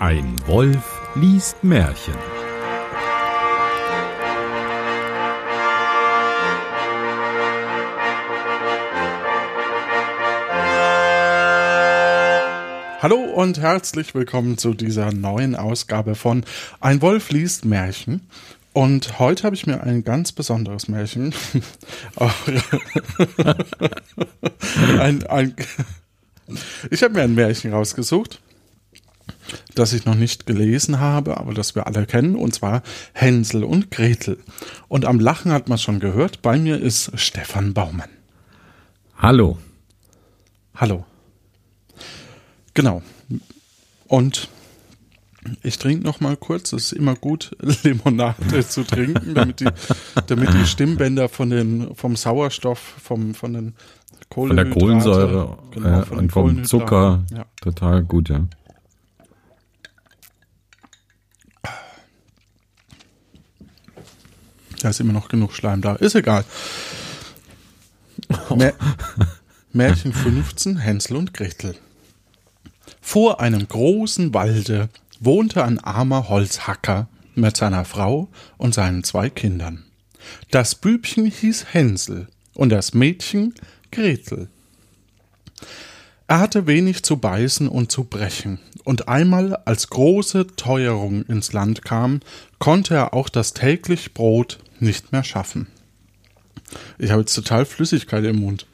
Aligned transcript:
Ein 0.00 0.36
Wolf 0.46 1.00
liest 1.16 1.64
Märchen. 1.64 2.14
Hallo 13.02 13.16
und 13.16 13.58
herzlich 13.58 14.14
willkommen 14.14 14.56
zu 14.56 14.74
dieser 14.74 15.12
neuen 15.12 15.56
Ausgabe 15.56 16.14
von 16.14 16.44
Ein 16.78 17.02
Wolf 17.02 17.30
liest 17.30 17.64
Märchen. 17.64 18.28
Und 18.72 19.18
heute 19.18 19.42
habe 19.42 19.56
ich 19.56 19.66
mir 19.66 19.82
ein 19.82 20.04
ganz 20.04 20.30
besonderes 20.30 20.86
Märchen. 20.86 21.34
ein, 25.00 25.26
ein, 25.26 25.56
ich 26.88 27.02
habe 27.02 27.14
mir 27.14 27.22
ein 27.22 27.34
Märchen 27.34 27.72
rausgesucht, 27.72 28.40
das 29.78 29.92
ich 29.92 30.04
noch 30.04 30.14
nicht 30.14 30.46
gelesen 30.46 31.00
habe, 31.00 31.38
aber 31.38 31.54
das 31.54 31.74
wir 31.74 31.86
alle 31.86 32.06
kennen, 32.06 32.34
und 32.34 32.54
zwar 32.54 32.82
Hänsel 33.12 33.64
und 33.64 33.90
Gretel. 33.90 34.38
Und 34.88 35.04
am 35.04 35.20
Lachen 35.20 35.52
hat 35.52 35.68
man 35.68 35.78
schon 35.78 36.00
gehört. 36.00 36.42
Bei 36.42 36.58
mir 36.58 36.80
ist 36.80 37.12
Stefan 37.14 37.74
Baumann. 37.74 38.10
Hallo. 39.16 39.58
Hallo. 40.74 41.04
Genau. 42.74 43.02
Und 44.06 44.48
ich 45.62 45.78
trinke 45.78 46.04
noch 46.04 46.20
mal 46.20 46.36
kurz. 46.36 46.72
Es 46.72 46.84
ist 46.84 46.92
immer 46.92 47.14
gut, 47.14 47.56
Limonade 47.82 48.66
zu 48.66 48.84
trinken, 48.84 49.34
damit 49.34 49.60
die, 49.60 49.68
damit 50.26 50.52
die 50.52 50.66
Stimmbänder 50.66 51.28
von 51.28 51.50
den, 51.50 51.94
vom 51.94 52.16
Sauerstoff, 52.16 52.78
vom, 52.78 53.34
von 53.34 53.52
den 53.52 53.74
Von 54.32 54.56
der 54.56 54.70
Kohlensäure 54.70 55.58
genau, 55.70 56.02
äh, 56.02 56.14
und 56.14 56.32
vom. 56.32 56.64
Zucker 56.64 57.24
Ja. 57.32 57.46
total 57.60 58.04
gut, 58.04 58.28
ja. 58.28 58.46
Da 64.80 64.90
ist 64.90 65.00
immer 65.00 65.12
noch 65.12 65.28
genug 65.28 65.52
Schleim 65.52 65.80
da. 65.80 65.94
Ist 65.94 66.14
egal. 66.14 66.44
Mä 68.50 68.72
Märchen 69.72 70.12
15, 70.12 70.78
Hänsel 70.78 71.16
und 71.16 71.34
Gretel. 71.34 71.76
Vor 73.00 73.40
einem 73.40 73.68
großen 73.68 74.32
Walde 74.34 74.88
wohnte 75.20 75.64
ein 75.64 75.78
armer 75.78 76.28
Holzhacker 76.28 77.08
mit 77.34 77.56
seiner 77.56 77.84
Frau 77.84 78.28
und 78.56 78.74
seinen 78.74 79.04
zwei 79.04 79.30
Kindern. 79.30 79.84
Das 80.50 80.74
Bübchen 80.74 81.26
hieß 81.26 81.66
Hänsel 81.72 82.28
und 82.54 82.70
das 82.70 82.94
Mädchen 82.94 83.54
Gretel. 83.92 84.48
Er 86.26 86.40
hatte 86.40 86.66
wenig 86.66 87.02
zu 87.02 87.16
beißen 87.16 87.68
und 87.68 87.90
zu 87.90 88.04
brechen, 88.04 88.58
und 88.84 89.08
einmal 89.08 89.56
als 89.64 89.88
große 89.88 90.46
Teuerung 90.56 91.22
ins 91.22 91.52
Land 91.52 91.84
kam, 91.84 92.20
konnte 92.58 92.94
er 92.94 93.14
auch 93.14 93.28
das 93.28 93.54
täglich 93.54 94.12
Brot 94.12 94.58
nicht 94.80 95.12
mehr 95.12 95.24
schaffen. 95.24 95.66
Ich 96.98 97.10
habe 97.10 97.20
jetzt 97.20 97.34
total 97.34 97.64
Flüssigkeit 97.64 98.24
im 98.24 98.40
Mund. 98.40 98.66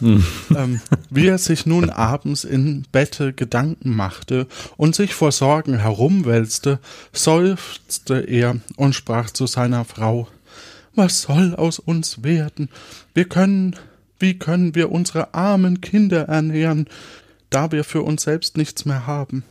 ähm, 0.00 0.80
wie 1.10 1.26
er 1.26 1.38
sich 1.38 1.66
nun 1.66 1.90
abends 1.90 2.44
im 2.44 2.84
Bette 2.92 3.32
Gedanken 3.32 3.94
machte 3.94 4.46
und 4.76 4.94
sich 4.94 5.14
vor 5.14 5.32
Sorgen 5.32 5.78
herumwälzte, 5.78 6.78
seufzte 7.12 8.20
er 8.20 8.56
und 8.76 8.94
sprach 8.94 9.30
zu 9.30 9.46
seiner 9.46 9.84
Frau 9.84 10.28
Was 10.94 11.22
soll 11.22 11.54
aus 11.54 11.78
uns 11.78 12.22
werden? 12.22 12.68
Wir 13.14 13.24
können, 13.24 13.76
wie 14.18 14.38
können 14.38 14.74
wir 14.74 14.92
unsere 14.92 15.34
armen 15.34 15.80
Kinder 15.80 16.28
ernähren, 16.28 16.86
da 17.50 17.72
wir 17.72 17.84
für 17.84 18.02
uns 18.02 18.22
selbst 18.22 18.56
nichts 18.56 18.84
mehr 18.84 19.06
haben? 19.06 19.44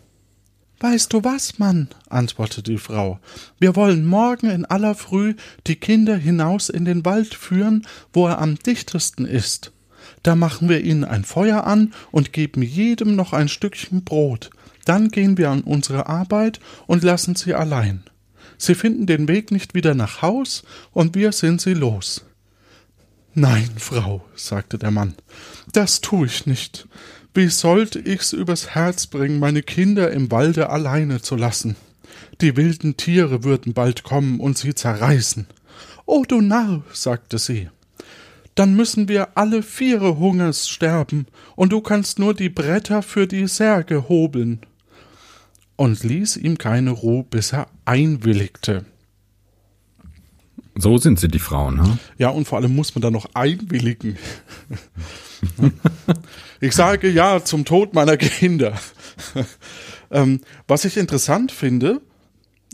Weißt 0.81 1.13
du 1.13 1.23
was, 1.23 1.59
Mann? 1.59 1.89
antwortete 2.09 2.71
die 2.71 2.79
Frau. 2.79 3.19
Wir 3.59 3.75
wollen 3.75 4.03
morgen 4.03 4.49
in 4.49 4.65
aller 4.65 4.95
Früh 4.95 5.35
die 5.67 5.75
Kinder 5.75 6.17
hinaus 6.17 6.69
in 6.69 6.85
den 6.85 7.05
Wald 7.05 7.35
führen, 7.35 7.85
wo 8.13 8.27
er 8.27 8.39
am 8.39 8.55
dichtesten 8.55 9.25
ist. 9.25 9.71
Da 10.23 10.35
machen 10.35 10.69
wir 10.69 10.83
ihnen 10.83 11.03
ein 11.03 11.23
Feuer 11.23 11.65
an 11.65 11.93
und 12.09 12.33
geben 12.33 12.63
jedem 12.63 13.15
noch 13.15 13.31
ein 13.31 13.47
Stückchen 13.47 14.03
Brot. 14.03 14.49
Dann 14.85 15.09
gehen 15.09 15.37
wir 15.37 15.51
an 15.51 15.61
unsere 15.61 16.07
Arbeit 16.07 16.59
und 16.87 17.03
lassen 17.03 17.35
sie 17.35 17.53
allein. 17.53 18.01
Sie 18.57 18.73
finden 18.73 19.05
den 19.05 19.27
Weg 19.27 19.51
nicht 19.51 19.75
wieder 19.75 19.93
nach 19.93 20.23
Haus 20.23 20.63
und 20.93 21.13
wir 21.13 21.31
sind 21.31 21.61
sie 21.61 21.75
los. 21.75 22.25
Nein, 23.35 23.69
Frau, 23.77 24.25
sagte 24.35 24.79
der 24.79 24.91
Mann, 24.91 25.13
das 25.73 26.01
tu 26.01 26.25
ich 26.25 26.47
nicht. 26.47 26.87
Wie 27.33 27.47
sollte 27.47 27.99
ich's 27.99 28.33
übers 28.33 28.75
Herz 28.75 29.07
bringen, 29.07 29.39
meine 29.39 29.63
Kinder 29.63 30.11
im 30.11 30.31
Walde 30.31 30.69
alleine 30.69 31.21
zu 31.21 31.37
lassen? 31.37 31.77
Die 32.41 32.57
wilden 32.57 32.97
Tiere 32.97 33.45
würden 33.45 33.73
bald 33.73 34.03
kommen 34.03 34.41
und 34.41 34.57
sie 34.57 34.75
zerreißen. 34.75 35.47
O 36.05 36.25
du 36.27 36.41
Narr, 36.41 36.83
sagte 36.91 37.39
sie, 37.39 37.69
dann 38.55 38.75
müssen 38.75 39.07
wir 39.07 39.37
alle 39.37 39.63
viere 39.63 40.19
Hungers 40.19 40.67
sterben, 40.67 41.25
und 41.55 41.71
du 41.71 41.79
kannst 41.79 42.19
nur 42.19 42.33
die 42.33 42.49
Bretter 42.49 43.01
für 43.01 43.27
die 43.27 43.47
Särge 43.47 44.09
hobeln. 44.09 44.59
Und 45.77 46.03
ließ 46.03 46.35
ihm 46.35 46.57
keine 46.57 46.91
Ruhe, 46.91 47.23
bis 47.23 47.53
er 47.53 47.67
einwilligte. 47.85 48.85
So 50.75 50.97
sind 50.97 51.19
sie, 51.19 51.27
die 51.27 51.39
Frauen, 51.39 51.75
ne? 51.77 51.99
Ja, 52.17 52.29
und 52.29 52.45
vor 52.47 52.57
allem 52.57 52.73
muss 52.75 52.95
man 52.95 53.01
da 53.01 53.11
noch 53.11 53.29
einwilligen. 53.33 54.17
ich 56.59 56.73
sage 56.73 57.09
ja 57.09 57.43
zum 57.43 57.65
Tod 57.65 57.93
meiner 57.93 58.17
Kinder. 58.17 58.79
ähm, 60.11 60.41
was 60.67 60.85
ich 60.85 60.97
interessant 60.97 61.51
finde, 61.51 62.01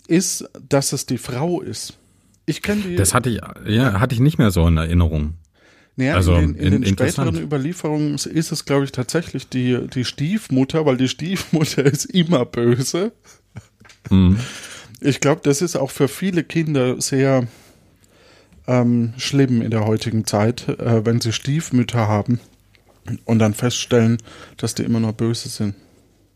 ist, 0.07 0.50
dass 0.69 0.94
es 0.94 1.06
die 1.06 1.18
Frau 1.18 1.62
ist. 1.62 1.97
Ich 2.46 2.62
kenne 2.62 2.81
die. 2.81 2.96
Das 2.96 3.13
hatte 3.13 3.30
ich, 3.30 3.41
ja, 3.66 4.00
hatte 4.00 4.13
ich 4.16 4.22
nicht 4.22 4.38
mehr 4.38 4.52
so 4.52 4.68
in 4.68 4.78
Erinnerung. 4.78 5.34
Naja, 5.96 6.13
also, 6.16 6.36
in 6.36 6.53
den, 6.53 6.56
in 6.56 6.74
in- 6.74 6.81
den 6.84 6.94
späteren 6.94 7.36
Überlieferungen 7.41 8.13
ist 8.16 8.52
es, 8.52 8.66
glaube 8.66 8.86
ich, 8.86 8.91
tatsächlich 8.91 9.50
die, 9.50 9.88
die 9.88 10.06
Stiefmutter, 10.06 10.86
weil 10.86 10.97
die 10.97 11.09
Stiefmutter 11.09 11.84
ist 11.86 12.06
immer 12.06 12.46
böse. 12.46 13.12
Mhm. 14.12 14.38
Ich 15.02 15.19
glaube, 15.19 15.41
das 15.44 15.62
ist 15.62 15.75
auch 15.75 15.90
für 15.91 16.07
viele 16.07 16.44
Kinder 16.44 17.02
sehr 17.02 17.47
ähm, 18.67 19.13
schlimm 19.17 19.61
in 19.61 19.72
der 19.72 19.85
heutigen 19.85 20.25
Zeit, 20.25 20.67
äh, 20.67 21.05
wenn 21.05 21.22
sie 21.22 21.31
Stiefmütter 21.33 22.07
haben 22.07 22.39
und 23.25 23.39
dann 23.39 23.53
feststellen, 23.53 24.17
dass 24.57 24.75
die 24.75 24.83
immer 24.83 25.00
nur 25.00 25.13
böse 25.13 25.50
sind. 25.50 25.75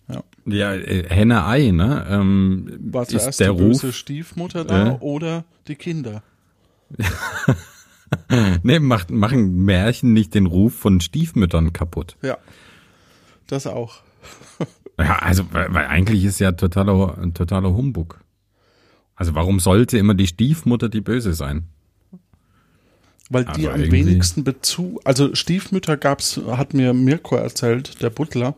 Ja. 0.08 0.24
Ja, 0.46 0.74
äh, 0.74 1.06
Henne-Ei, 1.10 1.72
ne? 1.72 2.06
Ähm, 2.10 2.72
War 2.82 3.04
ist 3.04 3.10
zuerst 3.12 3.40
der 3.40 3.54
die 3.54 3.62
Ruf. 3.62 3.82
böse 3.82 3.94
Stiefmutter 3.94 4.66
da 4.66 4.94
Äh? 4.94 4.98
oder 5.00 5.44
die 5.68 5.76
Kinder? 5.76 6.24
Nee, 8.64 8.80
macht, 8.80 9.10
machen 9.10 9.64
Märchen 9.64 10.12
nicht 10.12 10.36
den 10.36 10.46
Ruf 10.46 10.76
von 10.76 11.00
Stiefmüttern 11.00 11.72
kaputt. 11.72 12.18
Ja, 12.22 12.38
das 13.48 13.68
auch. 13.68 14.02
Ja, 15.00 15.20
also, 15.20 15.46
weil, 15.52 15.74
weil 15.74 15.86
eigentlich 15.88 16.24
ist 16.26 16.40
ja 16.40 16.52
totaler, 16.52 17.18
ein 17.18 17.34
totaler 17.34 17.74
Humbug. 17.74 18.20
Also, 19.16 19.34
warum 19.34 19.60
sollte 19.60 19.98
immer 19.98 20.14
die 20.14 20.28
Stiefmutter 20.28 20.90
die 20.90 21.02
Böse 21.02 21.34
sein? 21.34 21.64
Weil 23.34 23.46
Also 23.46 23.60
die 23.62 23.68
am 23.70 23.80
irgendwie- 23.80 24.06
wenigsten 24.06 24.44
Bezug, 24.44 25.00
also 25.06 25.34
Stiefmütter 25.34 25.96
gab's, 25.96 26.40
hat 26.52 26.74
mir 26.74 26.94
Mirko 26.94 27.38
erzählt, 27.38 28.02
der 28.02 28.10
Butler, 28.10 28.56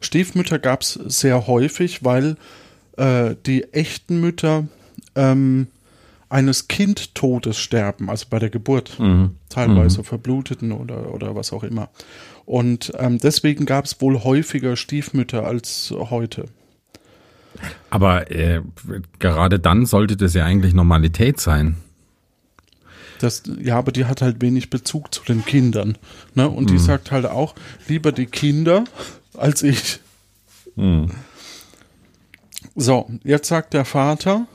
Stiefmütter 0.00 0.58
gab's 0.58 0.98
sehr 1.06 1.46
häufig, 1.46 2.04
weil 2.04 2.36
äh, 2.96 3.34
die 3.46 3.64
echten 3.72 4.20
Mütter 4.20 4.66
ähm, 5.14 5.66
eines 6.30 6.68
Kindtodes 6.68 7.58
sterben, 7.58 8.08
also 8.10 8.26
bei 8.30 8.38
der 8.38 8.50
Geburt, 8.50 8.98
teilweise 9.50 10.02
verbluteten 10.02 10.72
oder, 10.72 11.12
oder 11.14 11.36
was 11.36 11.52
auch 11.52 11.62
immer. 11.62 11.90
Und 12.44 12.92
ähm, 12.98 13.18
deswegen 13.18 13.66
gab's 13.66 14.00
wohl 14.00 14.24
häufiger 14.24 14.74
Stiefmütter 14.76 15.44
als 15.46 15.94
heute. 16.10 16.46
Aber 17.90 18.30
äh, 18.32 18.62
gerade 19.20 19.60
dann 19.60 19.86
sollte 19.86 20.16
das 20.16 20.34
ja 20.34 20.44
eigentlich 20.44 20.74
Normalität 20.74 21.38
sein. 21.40 21.76
Das, 23.20 23.42
ja, 23.60 23.78
aber 23.78 23.92
die 23.92 24.06
hat 24.06 24.22
halt 24.22 24.42
wenig 24.42 24.70
Bezug 24.70 25.14
zu 25.14 25.22
den 25.24 25.44
Kindern. 25.44 25.96
Ne? 26.34 26.48
Und 26.48 26.70
die 26.70 26.78
sagt 26.78 27.10
halt 27.10 27.26
auch, 27.26 27.54
lieber 27.86 28.12
die 28.12 28.26
Kinder 28.26 28.84
als 29.36 29.62
ich. 29.62 30.00
So, 32.76 33.10
jetzt 33.22 33.48
sagt 33.48 33.74
der 33.74 33.84
Vater, 33.84 34.46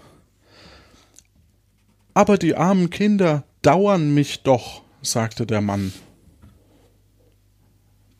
aber 2.13 2.37
die 2.37 2.55
armen 2.55 2.89
Kinder 2.89 3.43
dauern 3.61 4.13
mich 4.13 4.43
doch, 4.43 4.81
sagte 5.01 5.45
der 5.45 5.61
Mann. 5.61 5.93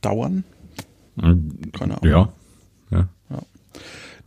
Dauern? 0.02 0.46
Keine 1.18 2.02
Ahnung. 2.02 2.10
Ja. 2.10 2.34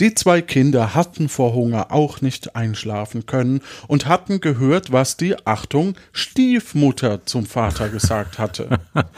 Die 0.01 0.15
zwei 0.15 0.43
Kinder 0.43 0.95
hatten 0.95 1.29
vor 1.29 1.55
Hunger 1.55 1.93
auch 1.93 2.21
nicht 2.21 2.57
einschlafen 2.57 3.27
können 3.27 3.61
und 3.89 4.07
hatten 4.07 4.41
gehört, 4.41 4.93
was 4.93 5.17
die, 5.17 5.37
Achtung, 5.47 5.95
Stiefmutter 6.13 7.25
zum 7.27 7.47
Vater 7.47 7.89
gesagt 7.89 8.39
hatte. 8.39 8.81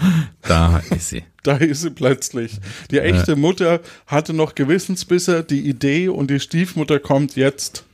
Da 0.46 0.82
ist 0.90 1.08
sie. 1.08 1.24
Da 1.42 1.56
ist 1.56 1.80
sie 1.80 1.90
plötzlich. 1.90 2.60
Die 2.90 2.98
echte 2.98 3.34
Mutter 3.34 3.80
hatte 4.06 4.34
noch 4.34 4.54
Gewissensbisse, 4.54 5.42
die 5.42 5.66
Idee 5.66 6.08
und 6.08 6.30
die 6.30 6.38
Stiefmutter 6.38 6.98
kommt 6.98 7.34
jetzt 7.34 7.84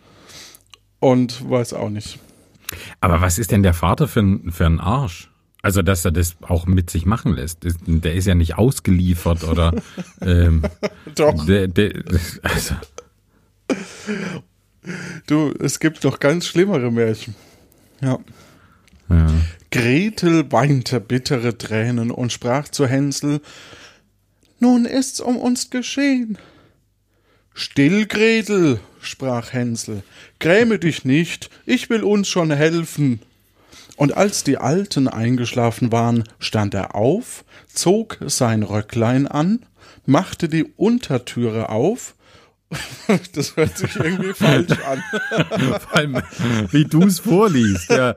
und 0.98 1.48
weiß 1.48 1.74
auch 1.74 1.90
nicht. 1.90 2.18
Aber 3.00 3.20
was 3.20 3.38
ist 3.38 3.52
denn 3.52 3.62
der 3.62 3.74
Vater 3.74 4.08
für 4.08 4.20
ein, 4.20 4.50
für 4.52 4.66
ein 4.66 4.80
Arsch? 4.80 5.29
Also, 5.62 5.82
dass 5.82 6.04
er 6.04 6.10
das 6.12 6.36
auch 6.42 6.66
mit 6.66 6.88
sich 6.90 7.04
machen 7.06 7.34
lässt. 7.34 7.64
Ist- 7.64 7.80
Der 7.86 8.14
ist 8.14 8.26
ja 8.26 8.34
nicht 8.34 8.56
ausgeliefert 8.56 9.44
oder. 9.44 9.74
ähm, 10.22 10.62
Doch, 11.14 11.44
der, 11.46 11.68
der, 11.68 11.92
also, 12.42 12.74
du, 15.26 15.52
es 15.60 15.78
gibt 15.80 16.04
noch 16.04 16.18
ganz 16.18 16.46
schlimmere 16.46 16.90
Märchen. 16.90 17.34
Ja. 18.00 18.18
ja. 19.08 19.26
Gretel 19.70 20.50
weinte 20.50 21.00
bittere 21.00 21.56
Tränen 21.58 22.10
und 22.10 22.32
sprach 22.32 22.68
zu 22.68 22.86
Hänsel, 22.86 23.40
Nun 24.58 24.84
ist's 24.84 25.20
um 25.20 25.36
uns 25.36 25.70
geschehen. 25.70 26.38
Still, 27.54 28.06
Gretel, 28.06 28.80
sprach 29.00 29.52
Hänsel, 29.52 30.02
gräme 30.38 30.78
dich 30.78 31.04
nicht, 31.04 31.50
ich 31.66 31.90
will 31.90 32.02
uns 32.04 32.28
schon 32.28 32.50
helfen. 32.50 33.20
Und 34.00 34.16
als 34.16 34.44
die 34.44 34.56
Alten 34.56 35.08
eingeschlafen 35.08 35.92
waren, 35.92 36.24
stand 36.38 36.72
er 36.72 36.94
auf, 36.94 37.44
zog 37.70 38.16
sein 38.28 38.62
Röcklein 38.62 39.26
an, 39.26 39.66
machte 40.06 40.48
die 40.48 40.64
Untertüre 40.64 41.68
auf. 41.68 42.14
Das 43.34 43.56
hört 43.56 43.76
sich 43.76 43.94
irgendwie 43.96 44.32
falsch 44.32 44.78
an. 44.88 45.02
Vor 45.80 45.94
allem, 45.94 46.22
wie 46.70 46.86
du 46.86 47.02
es 47.02 47.18
vorliest, 47.18 47.90
ja. 47.90 48.14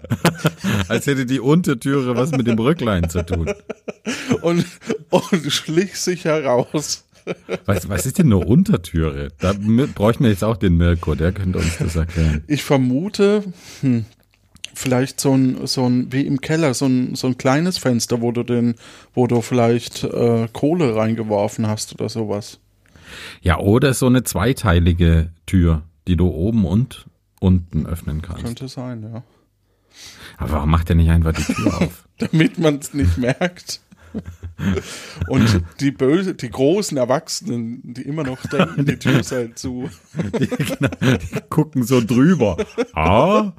Als 0.87 1.05
hätte 1.05 1.25
die 1.25 1.41
Untertüre 1.41 2.15
was 2.15 2.31
mit 2.31 2.47
dem 2.47 2.59
Rücklein 2.59 3.09
zu 3.09 3.25
tun. 3.25 3.51
Und, 4.41 4.65
und 5.09 5.51
schlich 5.51 5.99
sich 5.99 6.23
heraus. 6.23 7.03
Was, 7.65 7.89
was 7.89 8.05
ist 8.05 8.19
denn 8.19 8.27
eine 8.27 8.37
Untertüre? 8.37 9.29
Da 9.39 9.53
bräuchten 9.95 10.23
wir 10.23 10.31
jetzt 10.31 10.45
auch 10.45 10.55
den 10.55 10.77
Mirko, 10.77 11.15
der 11.15 11.33
könnte 11.33 11.59
uns 11.59 11.77
das 11.77 11.97
erklären. 11.97 12.43
Ich 12.47 12.63
vermute, 12.63 13.43
hm, 13.81 14.05
vielleicht 14.73 15.19
so 15.19 15.33
ein, 15.35 15.67
so 15.67 15.87
ein, 15.87 16.11
wie 16.11 16.21
im 16.21 16.41
Keller, 16.41 16.73
so 16.73 16.85
ein, 16.85 17.15
so 17.15 17.27
ein 17.27 17.37
kleines 17.37 17.77
Fenster, 17.77 18.21
wo 18.21 18.31
du 18.31 18.43
den, 18.43 18.75
wo 19.13 19.27
du 19.27 19.41
vielleicht 19.41 20.03
äh, 20.03 20.47
Kohle 20.51 20.95
reingeworfen 20.95 21.67
hast 21.67 21.93
oder 21.93 22.09
sowas. 22.09 22.59
Ja, 23.41 23.59
oder 23.59 23.93
so 23.93 24.07
eine 24.07 24.23
zweiteilige 24.23 25.31
Tür, 25.45 25.83
die 26.07 26.17
du 26.17 26.27
oben 26.27 26.65
und 26.65 27.05
unten 27.39 27.85
öffnen 27.85 28.21
kannst. 28.21 28.43
Könnte 28.43 28.67
sein, 28.67 29.03
ja. 29.03 29.23
Aber 30.37 30.53
warum 30.53 30.71
macht 30.71 30.89
er 30.89 30.95
nicht 30.95 31.11
einfach 31.11 31.33
die 31.33 31.53
Tür 31.53 31.77
auf? 31.81 32.07
Damit 32.17 32.57
man 32.57 32.77
es 32.77 32.93
nicht 32.93 33.17
merkt. 33.17 33.81
Und 35.27 35.61
die 35.79 35.91
böse, 35.91 36.35
die 36.35 36.49
großen 36.49 36.97
Erwachsenen, 36.97 37.81
die 37.83 38.03
immer 38.03 38.23
noch 38.23 38.41
denken, 38.45 38.85
die 38.85 38.97
Tür 38.97 39.23
sei 39.23 39.51
zu. 39.55 39.89
Die, 40.39 40.47
genau, 40.47 40.89
die 41.01 41.41
gucken 41.49 41.83
so 41.83 42.01
drüber. 42.01 42.57
Ah, 42.93 43.53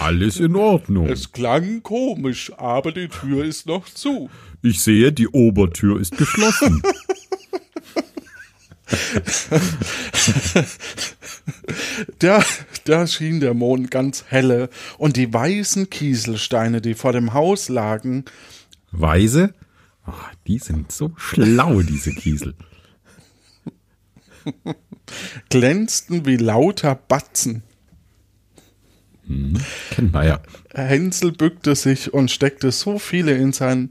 alles 0.00 0.40
in 0.40 0.56
Ordnung. 0.56 1.06
Es 1.06 1.32
klang 1.32 1.82
komisch, 1.82 2.52
aber 2.56 2.92
die 2.92 3.08
Tür 3.08 3.44
ist 3.44 3.66
noch 3.66 3.86
zu. 3.86 4.28
Ich 4.62 4.80
sehe, 4.80 5.12
die 5.12 5.28
Obertür 5.28 6.00
ist 6.00 6.16
geschlossen. 6.16 6.82
Da, 12.18 12.42
da 12.84 13.06
schien 13.06 13.40
der 13.40 13.54
Mond 13.54 13.90
ganz 13.90 14.24
helle 14.28 14.68
und 14.98 15.16
die 15.16 15.32
weißen 15.32 15.90
Kieselsteine, 15.90 16.80
die 16.80 16.94
vor 16.94 17.12
dem 17.12 17.32
Haus 17.34 17.68
lagen, 17.68 18.24
Weise? 18.90 19.54
Oh, 20.10 20.14
die 20.46 20.58
sind 20.58 20.90
so 20.90 21.12
schlau, 21.16 21.82
diese 21.82 22.12
Kiesel. 22.12 22.54
glänzten 25.48 26.26
wie 26.26 26.36
lauter 26.36 26.94
Batzen. 26.94 27.62
Kennt 29.90 30.12
man 30.12 30.26
ja. 30.26 30.40
Hänsel 30.74 31.30
bückte 31.30 31.76
sich 31.76 32.12
und 32.12 32.30
steckte 32.30 32.72
so 32.72 32.98
viele 32.98 33.36
in 33.36 33.52
sein 33.52 33.90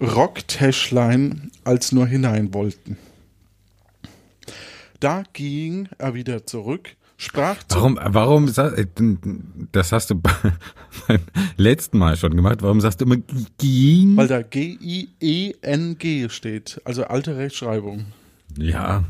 Rocktäschlein, 0.00 1.50
als 1.64 1.92
nur 1.92 2.06
hinein 2.06 2.52
wollten. 2.52 2.98
Da 4.98 5.22
ging 5.32 5.88
er 5.96 6.12
wieder 6.12 6.46
zurück, 6.46 6.96
sprach 7.20 7.56
Warum, 7.68 7.98
warum, 8.02 8.48
äh, 8.48 8.86
das 9.72 9.92
hast 9.92 10.10
du 10.10 10.14
beim 11.08 11.20
letzten 11.56 11.98
Mal 11.98 12.16
schon 12.16 12.34
gemacht, 12.34 12.62
warum 12.62 12.80
sagst 12.80 13.00
du 13.00 13.04
immer 13.04 13.18
ging? 13.58 14.16
weil 14.16 14.26
da 14.26 14.42
G-I-E-N-G 14.42 16.28
steht, 16.30 16.80
also 16.84 17.04
alte 17.04 17.36
Rechtschreibung. 17.36 18.06
Ja, 18.56 19.04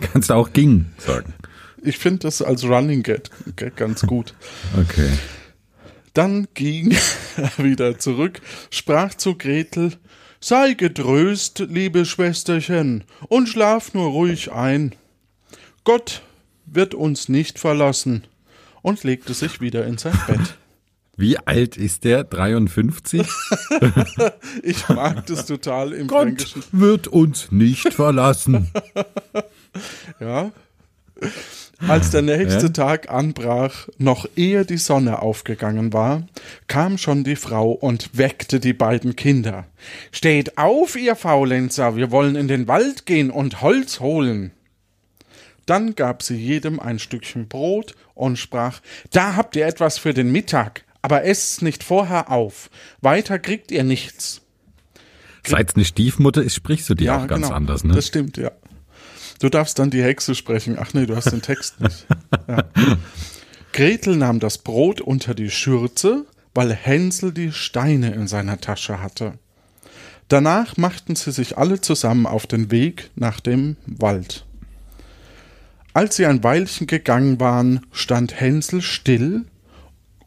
kannst 0.00 0.30
du 0.30 0.34
auch 0.34 0.52
ging 0.52 0.86
sagen. 0.98 1.34
Ich 1.82 1.98
finde 1.98 2.20
das 2.20 2.42
als 2.42 2.64
Running 2.64 3.02
Gag, 3.02 3.30
Gag 3.54 3.76
ganz 3.76 4.02
gut. 4.02 4.34
Okay. 4.76 5.10
Dann 6.14 6.48
ging 6.54 6.96
er 7.36 7.58
wieder 7.64 7.98
zurück, 7.98 8.40
sprach 8.70 9.14
zu 9.14 9.36
Gretel, 9.36 9.92
Sei 10.40 10.74
getröst, 10.74 11.58
liebe 11.58 12.04
Schwesterchen, 12.06 13.04
und 13.28 13.48
schlaf 13.48 13.94
nur 13.94 14.08
ruhig 14.10 14.52
ein. 14.52 14.94
Gott 15.84 16.22
wird 16.66 16.94
uns 16.94 17.28
nicht 17.28 17.58
verlassen, 17.58 18.24
und 18.82 19.02
legte 19.02 19.34
sich 19.34 19.60
wieder 19.60 19.84
in 19.86 19.98
sein 19.98 20.18
Bett. 20.26 20.56
Wie 21.16 21.38
alt 21.38 21.76
ist 21.78 22.04
der? 22.04 22.24
53? 22.24 23.26
Ich 24.62 24.88
mag 24.88 25.26
das 25.26 25.46
total 25.46 25.92
im 25.92 26.06
Gott 26.08 26.22
Fränkischen. 26.42 26.62
wird 26.72 27.08
uns 27.08 27.50
nicht 27.50 27.92
verlassen. 27.94 28.70
Ja. 30.20 30.52
Als 31.86 32.10
der 32.10 32.22
nächste 32.22 32.66
Ja? 32.66 32.72
Tag 32.72 33.10
anbrach, 33.10 33.88
noch 33.98 34.26
ehe 34.36 34.64
die 34.64 34.78
Sonne 34.78 35.20
aufgegangen 35.20 35.92
war, 35.92 36.26
kam 36.66 36.96
schon 36.96 37.24
die 37.24 37.36
Frau 37.36 37.72
und 37.72 38.16
weckte 38.16 38.60
die 38.60 38.72
beiden 38.72 39.16
Kinder. 39.16 39.66
Steht 40.12 40.56
auf, 40.56 40.96
ihr 40.96 41.16
Faulenzer, 41.16 41.96
wir 41.96 42.10
wollen 42.10 42.36
in 42.36 42.48
den 42.48 42.68
Wald 42.68 43.04
gehen 43.04 43.30
und 43.30 43.60
Holz 43.60 44.00
holen. 44.00 44.52
Dann 45.66 45.94
gab 45.94 46.22
sie 46.22 46.36
jedem 46.36 46.80
ein 46.80 46.98
Stückchen 46.98 47.48
Brot 47.48 47.94
und 48.14 48.38
sprach, 48.38 48.80
da 49.10 49.36
habt 49.36 49.56
ihr 49.56 49.66
etwas 49.66 49.98
für 49.98 50.14
den 50.14 50.30
Mittag, 50.32 50.84
aber 51.02 51.24
esst's 51.24 51.60
nicht 51.60 51.84
vorher 51.84 52.30
auf, 52.30 52.70
weiter 53.00 53.38
kriegt 53.38 53.70
ihr 53.70 53.84
nichts. 53.84 54.42
Seit 55.44 55.70
es 55.70 55.76
eine 55.76 55.84
Stiefmutter 55.84 56.42
ist, 56.42 56.54
sprichst 56.54 56.88
du 56.88 56.94
die 56.94 57.10
auch 57.10 57.26
ganz 57.26 57.50
anders, 57.50 57.84
ne? 57.84 57.94
Das 57.94 58.06
stimmt, 58.06 58.36
ja. 58.36 58.50
Du 59.40 59.48
darfst 59.48 59.78
dann 59.78 59.90
die 59.90 60.02
Hexe 60.02 60.34
sprechen. 60.34 60.76
Ach 60.80 60.94
nee, 60.94 61.06
du 61.06 61.14
hast 61.14 61.30
den 61.30 61.42
Text 61.42 61.80
nicht. 61.80 62.06
Ja. 62.48 62.64
Gretel 63.72 64.16
nahm 64.16 64.38
das 64.38 64.58
Brot 64.58 65.00
unter 65.00 65.34
die 65.34 65.50
Schürze, 65.50 66.26
weil 66.54 66.72
Hänsel 66.72 67.32
die 67.32 67.50
Steine 67.52 68.14
in 68.14 68.28
seiner 68.28 68.60
Tasche 68.60 69.02
hatte. 69.02 69.34
Danach 70.28 70.76
machten 70.76 71.16
sie 71.16 71.32
sich 71.32 71.58
alle 71.58 71.80
zusammen 71.80 72.26
auf 72.26 72.46
den 72.46 72.70
Weg 72.70 73.10
nach 73.16 73.40
dem 73.40 73.76
Wald. 73.84 74.45
Als 75.96 76.16
sie 76.16 76.26
ein 76.26 76.44
Weilchen 76.44 76.86
gegangen 76.86 77.40
waren, 77.40 77.86
stand 77.90 78.38
Hänsel 78.38 78.82
still 78.82 79.46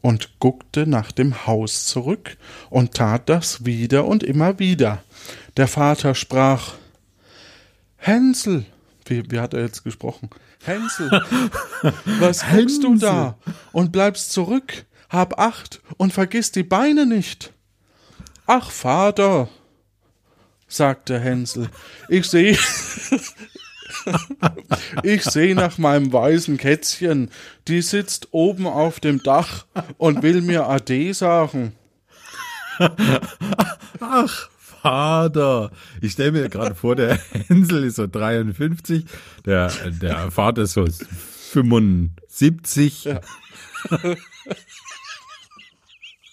und 0.02 0.40
guckte 0.40 0.88
nach 0.88 1.12
dem 1.12 1.46
Haus 1.46 1.86
zurück 1.86 2.38
und 2.72 2.96
tat 2.96 3.30
das 3.30 3.66
wieder 3.66 4.06
und 4.06 4.24
immer 4.24 4.58
wieder. 4.58 5.04
Der 5.58 5.68
Vater 5.68 6.16
sprach 6.16 6.74
Hänsel, 7.98 8.66
wie, 9.06 9.30
wie 9.30 9.40
hat 9.40 9.54
er 9.54 9.62
jetzt 9.62 9.84
gesprochen? 9.84 10.32
Hänsel, 10.64 11.12
was 12.20 12.44
guckst 12.50 12.84
du 12.84 12.96
da 12.96 13.38
und 13.72 13.92
bleibst 13.92 14.32
zurück? 14.32 14.88
Hab 15.08 15.38
Acht 15.38 15.82
und 15.98 16.14
vergiss 16.14 16.52
die 16.52 16.64
Beine 16.64 17.06
nicht. 17.06 17.54
Ach, 18.48 18.72
Vater, 18.72 19.50
sagte 20.68 21.20
Hänsel, 21.20 21.70
ich 22.08 22.26
seh, 22.26 22.58
ich 25.04 25.24
seh 25.24 25.54
nach 25.54 25.78
meinem 25.78 26.12
weißen 26.12 26.58
Kätzchen, 26.58 27.30
die 27.68 27.82
sitzt 27.82 28.30
oben 28.32 28.68
auf 28.68 29.00
dem 29.00 29.22
Dach 29.24 29.66
und 29.98 30.24
will 30.24 30.42
mir 30.42 30.68
Ade 30.68 31.14
sagen. 31.14 31.74
Ach, 34.00 34.50
Vater. 34.82 35.72
Ich 36.02 36.14
stelle 36.14 36.32
mir 36.32 36.50
gerade 36.50 36.76
vor, 36.76 36.96
der 36.96 37.20
Hänsel 37.48 37.84
ist 37.84 37.98
so 37.98 38.08
53, 38.08 39.04
der, 39.46 39.72
der 40.02 40.32
Vater 40.32 40.62
ist 40.64 40.74
so 40.74 40.86
75. 41.52 43.10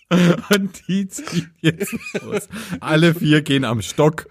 Und 0.08 0.86
die 0.86 1.08
ziehen 1.08 1.50
jetzt 1.60 1.92
los. 2.22 2.48
Alle 2.80 3.12
vier 3.14 3.42
gehen 3.42 3.64
am 3.64 3.82
Stock. 3.82 4.28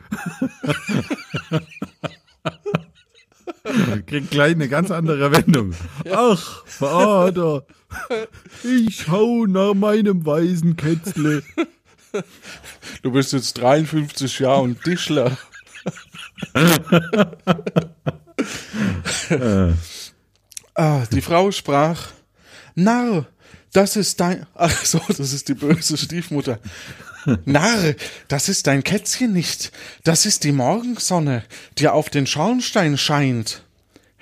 Kriegt 4.15 4.31
gleich 4.31 4.53
eine 4.53 4.69
ganz 4.69 4.91
andere 4.91 5.33
Wendung. 5.33 5.73
Ach, 6.09 6.65
Vater, 6.65 7.65
ich 8.63 9.03
schau 9.03 9.45
nach 9.45 9.73
meinem 9.73 10.25
weißen 10.25 10.77
Kätzle. 10.77 11.43
Du 13.01 13.11
bist 13.11 13.33
jetzt 13.33 13.57
53 13.57 14.39
Jahre 14.39 14.61
und 14.61 14.81
Tischler. 14.81 15.37
ah, 20.75 21.03
die 21.11 21.21
Frau 21.21 21.51
sprach, 21.51 22.07
Narr, 22.73 23.27
das 23.73 23.97
ist 23.97 24.21
dein, 24.21 24.45
ach 24.55 24.85
so, 24.85 25.01
das 25.09 25.33
ist 25.33 25.49
die 25.49 25.55
böse 25.55 25.97
Stiefmutter. 25.97 26.61
Narr, 27.43 27.95
das 28.29 28.47
ist 28.47 28.67
dein 28.67 28.81
Kätzchen 28.81 29.33
nicht, 29.33 29.73
das 30.05 30.25
ist 30.25 30.45
die 30.45 30.53
Morgensonne, 30.53 31.43
die 31.79 31.89
auf 31.89 32.09
den 32.09 32.27
Schornstein 32.27 32.97
scheint. 32.97 33.65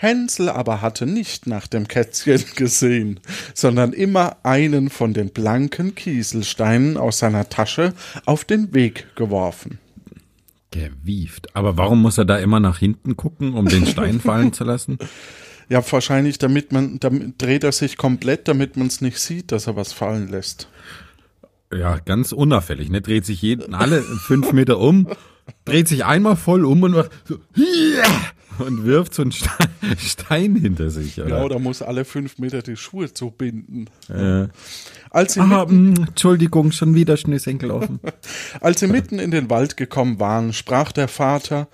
Hänsel 0.04 0.50
aber 0.50 0.82
hatte 0.82 1.06
nicht 1.06 1.48
nach 1.48 1.66
dem 1.66 1.88
Kätzchen 1.88 2.44
gesehen, 2.56 3.20
sondern 3.56 3.94
immer 3.94 4.38
einen 4.44 4.90
von 4.90 5.14
den 5.14 5.30
blanken 5.30 5.96
Kieselsteinen 5.96 6.98
aus 6.98 7.20
seiner 7.20 7.50
Tasche 7.50 7.94
auf 8.26 8.44
den 8.46 8.74
Weg 8.74 9.08
geworfen. 9.16 9.80
Gewieft. 10.72 11.56
Aber 11.56 11.78
warum 11.78 12.02
muss 12.02 12.18
er 12.18 12.26
da 12.26 12.38
immer 12.38 12.60
nach 12.60 12.80
hinten 12.80 13.16
gucken, 13.16 13.54
um 13.54 13.68
den 13.68 13.86
Stein 13.86 14.20
fallen 14.24 14.54
zu 14.54 14.64
lassen? 14.64 14.98
Ja, 15.70 15.82
wahrscheinlich, 15.92 16.38
damit 16.38 16.72
man, 16.72 17.00
damit 17.00 17.42
dreht 17.42 17.64
er 17.64 17.72
sich 17.72 17.96
komplett, 17.96 18.48
damit 18.48 18.76
man 18.76 18.88
es 18.88 19.00
nicht 19.00 19.20
sieht, 19.20 19.52
dass 19.52 19.68
er 19.68 19.76
was 19.76 19.94
fallen 19.94 20.28
lässt. 20.28 20.68
Ja, 21.74 21.98
ganz 22.00 22.32
unauffällig, 22.34 22.90
ne? 22.90 23.02
Dreht 23.02 23.26
sich 23.26 23.42
jeden, 23.42 23.74
alle 23.74 24.02
fünf 24.02 24.52
Meter 24.52 24.80
um, 24.80 25.08
dreht 25.66 25.88
sich 25.88 26.06
einmal 26.06 26.36
voll 26.36 26.66
um 26.66 26.84
und 26.84 26.92
macht 26.92 27.12
so, 27.26 27.38
und 28.60 28.86
wirft 28.86 29.14
so 29.14 29.22
einen 29.22 29.32
Stein, 29.32 29.68
Stein 29.98 30.56
hinter 30.56 30.90
sich. 30.90 31.20
Oder? 31.20 31.30
Ja, 31.30 31.44
oder 31.44 31.60
muss 31.60 31.82
alle 31.82 32.06
fünf 32.06 32.38
Meter 32.38 32.62
die 32.62 32.76
Schuhe 32.76 33.14
zubinden. 33.14 33.90
Äh. 34.10 34.48
Als 35.10 35.34
sie, 35.34 35.40
Ah, 35.42 35.66
mitten, 35.66 35.94
mh, 35.94 36.08
Entschuldigung, 36.10 36.72
schon 36.72 36.96
wieder 36.96 37.18
Schnürsenkel 37.18 37.72
offen. 37.72 38.00
als 38.62 38.80
sie 38.80 38.88
mitten 38.88 39.20
in 39.20 39.32
den 39.32 39.50
Wald 39.50 39.78
gekommen 39.78 40.20
waren, 40.20 40.54
sprach 40.54 40.92
der 40.92 41.08
Vater, 41.08 41.68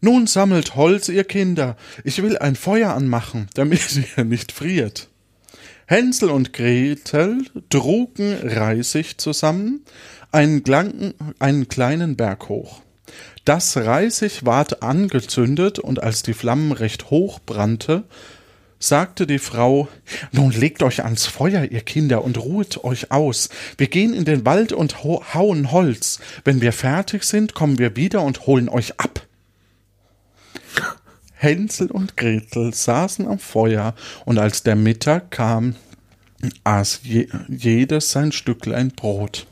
nun 0.00 0.26
sammelt 0.26 0.74
Holz, 0.74 1.08
ihr 1.08 1.24
Kinder, 1.24 1.76
ich 2.04 2.22
will 2.22 2.36
ein 2.36 2.56
Feuer 2.56 2.92
anmachen, 2.94 3.48
damit 3.54 3.80
ihr 4.16 4.24
nicht 4.24 4.52
friert. 4.52 5.08
Hänsel 5.86 6.30
und 6.30 6.52
Gretel 6.52 7.42
trugen 7.70 8.36
Reisig 8.42 9.18
zusammen, 9.20 9.84
einen, 10.32 10.62
Glanken, 10.62 11.14
einen 11.38 11.68
kleinen 11.68 12.16
Berg 12.16 12.48
hoch. 12.48 12.80
Das 13.44 13.76
Reisig 13.76 14.46
ward 14.46 14.82
angezündet, 14.82 15.78
und 15.78 16.02
als 16.02 16.22
die 16.22 16.32
Flammen 16.32 16.72
recht 16.72 17.10
hoch 17.10 17.40
brannte, 17.44 18.04
sagte 18.78 19.26
die 19.26 19.38
Frau, 19.38 19.88
Nun 20.32 20.50
legt 20.50 20.82
euch 20.82 21.04
ans 21.04 21.26
Feuer, 21.26 21.64
ihr 21.64 21.82
Kinder, 21.82 22.24
und 22.24 22.38
ruhet 22.38 22.84
euch 22.84 23.10
aus. 23.10 23.50
Wir 23.76 23.88
gehen 23.88 24.14
in 24.14 24.24
den 24.24 24.46
Wald 24.46 24.72
und 24.72 25.04
hauen 25.04 25.72
Holz. 25.72 26.20
Wenn 26.44 26.60
wir 26.60 26.72
fertig 26.72 27.24
sind, 27.24 27.54
kommen 27.54 27.78
wir 27.78 27.96
wieder 27.96 28.22
und 28.22 28.46
holen 28.46 28.68
euch 28.68 28.98
ab. 28.98 29.26
Hänsel 31.34 31.90
und 31.90 32.16
Gretel 32.16 32.72
saßen 32.72 33.26
am 33.26 33.38
Feuer, 33.38 33.94
und 34.24 34.38
als 34.38 34.62
der 34.62 34.76
Mittag 34.76 35.30
kam, 35.30 35.76
aß 36.64 37.00
je 37.02 37.28
jedes 37.48 38.10
sein 38.10 38.32
Stücklein 38.32 38.88
Brot. 38.90 39.46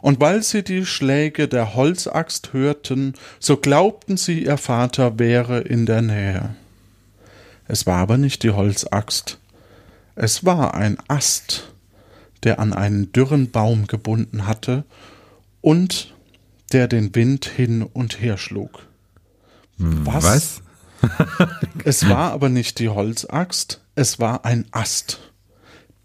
Und 0.00 0.20
weil 0.20 0.42
sie 0.42 0.62
die 0.62 0.86
Schläge 0.86 1.48
der 1.48 1.74
Holzaxt 1.74 2.52
hörten, 2.52 3.14
so 3.38 3.56
glaubten 3.56 4.16
sie, 4.16 4.44
ihr 4.44 4.56
Vater 4.58 5.18
wäre 5.18 5.60
in 5.60 5.86
der 5.86 6.02
Nähe. 6.02 6.54
Es 7.66 7.86
war 7.86 7.96
aber 7.98 8.16
nicht 8.16 8.42
die 8.42 8.50
Holzaxt, 8.50 9.38
es 10.14 10.44
war 10.44 10.74
ein 10.74 10.98
Ast, 11.08 11.70
der 12.42 12.58
an 12.58 12.72
einen 12.72 13.12
dürren 13.12 13.50
Baum 13.50 13.86
gebunden 13.86 14.46
hatte 14.46 14.84
und 15.60 16.14
der 16.72 16.88
den 16.88 17.14
Wind 17.14 17.46
hin 17.46 17.82
und 17.82 18.20
her 18.20 18.38
schlug. 18.38 18.86
Was? 19.76 20.24
Was? 20.24 20.62
Es 21.84 22.08
war 22.08 22.32
aber 22.32 22.48
nicht 22.48 22.80
die 22.80 22.88
Holzaxt, 22.88 23.80
es 23.94 24.18
war 24.18 24.44
ein 24.44 24.66
Ast, 24.72 25.20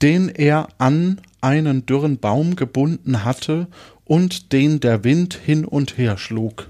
den 0.03 0.29
er 0.29 0.67
an 0.77 1.19
einen 1.43 1.85
dürren 1.85 2.17
Baum 2.17 2.55
gebunden 2.55 3.23
hatte 3.23 3.67
und 4.05 4.51
den 4.53 4.79
der 4.79 5.03
Wind 5.03 5.33
hin 5.33 5.65
und 5.65 5.97
her 5.97 6.17
schlug. 6.17 6.67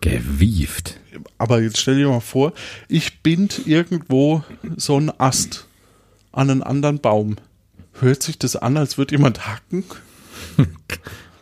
Gewieft. 0.00 1.00
Aber 1.38 1.62
jetzt 1.62 1.78
stell 1.78 1.96
dir 1.96 2.08
mal 2.08 2.20
vor, 2.20 2.52
ich 2.88 3.22
bind 3.22 3.66
irgendwo 3.66 4.44
so 4.76 4.96
einen 4.96 5.12
Ast 5.18 5.66
an 6.32 6.50
einen 6.50 6.62
anderen 6.62 7.00
Baum. 7.00 7.36
Hört 8.00 8.22
sich 8.22 8.38
das 8.38 8.56
an, 8.56 8.76
als 8.76 8.98
würde 8.98 9.14
jemand 9.14 9.46
hacken? 9.46 9.84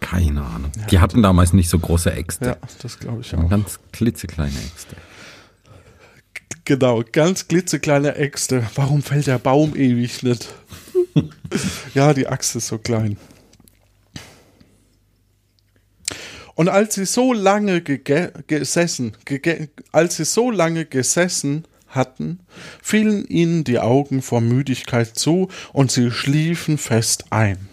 Keine 0.00 0.42
Ahnung. 0.42 0.70
Die 0.90 0.98
hatten 0.98 1.22
damals 1.22 1.52
nicht 1.52 1.70
so 1.70 1.78
große 1.78 2.12
Äxte. 2.12 2.44
Ja, 2.46 2.56
das 2.82 2.98
glaube 2.98 3.22
ich 3.22 3.34
auch. 3.34 3.48
Ganz 3.48 3.80
klitzekleine 3.92 4.58
Äxte. 4.58 4.96
Genau, 6.64 7.02
ganz 7.10 7.48
klitzekleine 7.48 8.14
Äxte. 8.16 8.64
Warum 8.74 9.02
fällt 9.02 9.26
der 9.26 9.38
Baum 9.38 9.74
ewig 9.74 10.22
nicht? 10.22 10.54
ja, 11.94 12.14
die 12.14 12.26
Axt 12.26 12.56
ist 12.56 12.68
so 12.68 12.78
klein. 12.78 13.16
Und 16.54 16.68
als 16.68 16.94
sie 16.94 17.06
so 17.06 17.32
lange 17.32 17.80
gesessen, 17.80 19.16
als 19.92 20.16
sie 20.16 20.24
so 20.24 20.50
lange 20.50 20.84
gesessen 20.84 21.64
hatten, 21.88 22.40
fielen 22.82 23.24
ihnen 23.26 23.64
die 23.64 23.78
Augen 23.78 24.22
vor 24.22 24.40
Müdigkeit 24.40 25.16
zu 25.18 25.48
und 25.72 25.90
sie 25.90 26.10
schliefen 26.10 26.78
fest 26.78 27.26
ein. 27.30 27.68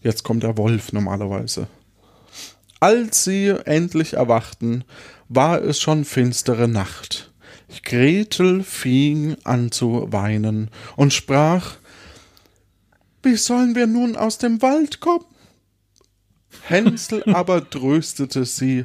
Jetzt 0.00 0.24
kommt 0.24 0.42
der 0.42 0.58
Wolf 0.58 0.92
normalerweise. 0.92 1.68
Als 2.80 3.22
sie 3.22 3.48
endlich 3.64 4.14
erwachten, 4.14 4.84
war 5.28 5.62
es 5.62 5.80
schon 5.80 6.04
finstere 6.04 6.66
Nacht. 6.66 7.30
Gretel 7.84 8.64
fing 8.64 9.36
an 9.44 9.70
zu 9.70 10.08
weinen 10.10 10.70
und 10.96 11.12
sprach 11.12 11.76
Wie 13.22 13.36
sollen 13.36 13.74
wir 13.74 13.86
nun 13.86 14.16
aus 14.16 14.38
dem 14.38 14.62
Wald 14.62 15.00
kommen? 15.00 15.24
Hänsel 16.62 17.24
aber 17.32 17.68
tröstete 17.68 18.44
sie 18.44 18.84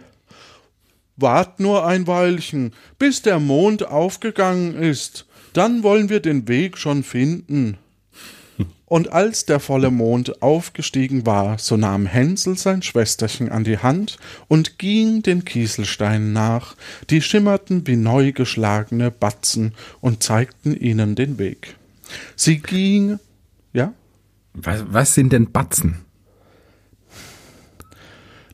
Wart 1.17 1.59
nur 1.59 1.85
ein 1.85 2.05
Weilchen, 2.05 2.73
bis 2.99 3.23
der 3.23 3.39
Mond 3.39 3.87
aufgegangen 3.87 4.75
ist, 4.75 5.25
dann 5.53 5.81
wollen 5.81 6.09
wir 6.09 6.19
den 6.19 6.47
Weg 6.47 6.77
schon 6.77 7.03
finden. 7.03 7.77
Und 8.85 9.11
als 9.11 9.45
der 9.45 9.59
volle 9.59 9.91
Mond 9.91 10.41
aufgestiegen 10.41 11.25
war, 11.25 11.57
so 11.57 11.75
nahm 11.75 12.05
Hänsel 12.05 12.57
sein 12.57 12.83
Schwesterchen 12.83 13.51
an 13.51 13.63
die 13.63 13.79
Hand 13.79 14.17
und 14.47 14.79
ging 14.79 15.23
den 15.23 15.43
Kieselsteinen 15.43 16.31
nach, 16.31 16.75
die 17.09 17.21
schimmerten 17.21 17.85
wie 17.85 17.97
neu 17.97 18.31
geschlagene 18.31 19.11
Batzen 19.11 19.73
und 19.99 20.23
zeigten 20.23 20.73
ihnen 20.73 21.15
den 21.15 21.37
Weg. 21.37 21.75
Sie 22.35 22.59
ging, 22.59 23.19
ja? 23.73 23.93
Was, 24.61 24.83
was 24.89 25.13
sind 25.13 25.33
denn 25.33 25.51
Batzen? 25.51 25.99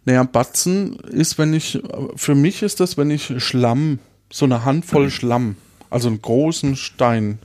Naja, 0.05 0.23
Batzen 0.23 0.99
ist, 0.99 1.37
wenn 1.37 1.53
ich, 1.53 1.81
für 2.15 2.35
mich 2.35 2.61
ist 2.61 2.79
das, 2.79 2.97
wenn 2.97 3.09
ich 3.09 3.41
Schlamm, 3.41 3.99
so 4.31 4.45
eine 4.45 4.65
Handvoll 4.65 5.09
Schlamm, 5.09 5.55
also 5.89 6.09
einen 6.09 6.21
großen 6.21 6.75
Stein, 6.75 7.39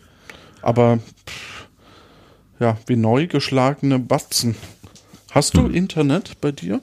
aber 0.61 0.99
pff, 0.99 1.69
ja, 2.59 2.77
wie 2.87 2.97
neu 2.97 3.29
geschlagene 3.29 4.01
Batzen. 4.01 4.57
Hast 5.31 5.57
du 5.57 5.67
Internet 5.67 6.41
bei 6.41 6.51
dir? 6.51 6.81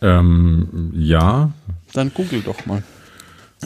Ähm, 0.00 0.92
ja. 0.94 1.52
Dann 1.92 2.14
google 2.14 2.40
doch 2.40 2.64
mal. 2.64 2.82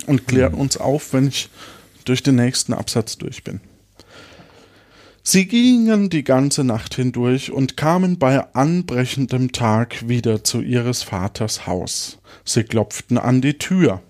Und 0.06 0.26
klär 0.26 0.54
uns 0.54 0.76
auf, 0.76 1.12
wenn 1.12 1.28
ich 1.28 1.48
durch 2.04 2.22
den 2.22 2.34
nächsten 2.36 2.72
Absatz 2.72 3.16
durch 3.16 3.44
bin. 3.44 3.60
Sie 5.28 5.49
gingen 5.49 6.09
die 6.09 6.23
ganze 6.23 6.62
Nacht 6.62 6.95
hindurch 6.95 7.50
und 7.50 7.76
kamen 7.76 8.16
bei 8.16 8.54
anbrechendem 8.54 9.50
Tag 9.50 10.09
wieder 10.09 10.45
zu 10.45 10.61
ihres 10.61 11.02
Vaters 11.02 11.66
Haus. 11.66 12.18
Sie 12.45 12.62
klopften 12.62 13.18
an 13.18 13.40
die 13.40 13.59
Tür. 13.59 14.02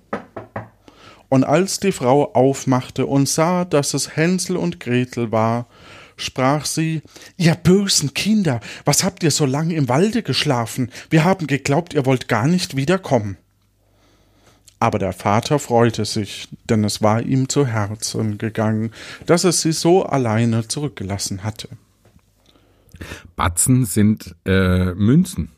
Und 1.31 1.45
als 1.45 1.81
die 1.81 1.93
Frau 1.93 2.35
aufmachte 2.35 3.07
und 3.07 3.31
sah, 3.31 3.65
dass 3.65 3.95
es 3.95 4.15
Hänsel 4.15 4.59
und 4.59 4.79
Gretel 4.79 5.33
war, 5.33 5.69
sprach 6.19 6.67
sie 6.67 7.01
Ihr 7.39 7.55
bösen 7.55 8.13
Kinder, 8.13 8.61
was 8.85 9.03
habt 9.03 9.23
ihr 9.23 9.31
so 9.31 9.47
lange 9.47 9.75
im 9.75 9.89
Walde 9.89 10.23
geschlafen? 10.23 10.91
Wir 11.09 11.25
haben 11.25 11.47
geglaubt, 11.47 11.95
ihr 11.95 12.05
wollt 12.05 12.29
gar 12.29 12.47
nicht 12.47 12.77
wiederkommen. 12.77 13.39
Aber 14.87 15.01
der 15.01 15.13
Vater 15.13 15.59
freute 15.59 16.05
sich, 16.05 16.47
denn 16.71 16.85
es 16.85 17.03
war 17.03 17.21
ihm 17.21 17.49
zu 17.49 17.67
Herzen 17.67 18.39
gegangen, 18.39 18.93
dass 19.27 19.43
es 19.43 19.61
sie 19.61 19.73
so 19.73 20.05
alleine 20.05 20.69
zurückgelassen 20.69 21.43
hatte. 21.43 21.71
Batzen 23.35 23.85
sind 23.85 24.37
äh, 24.45 24.95
Münzen. 24.95 25.51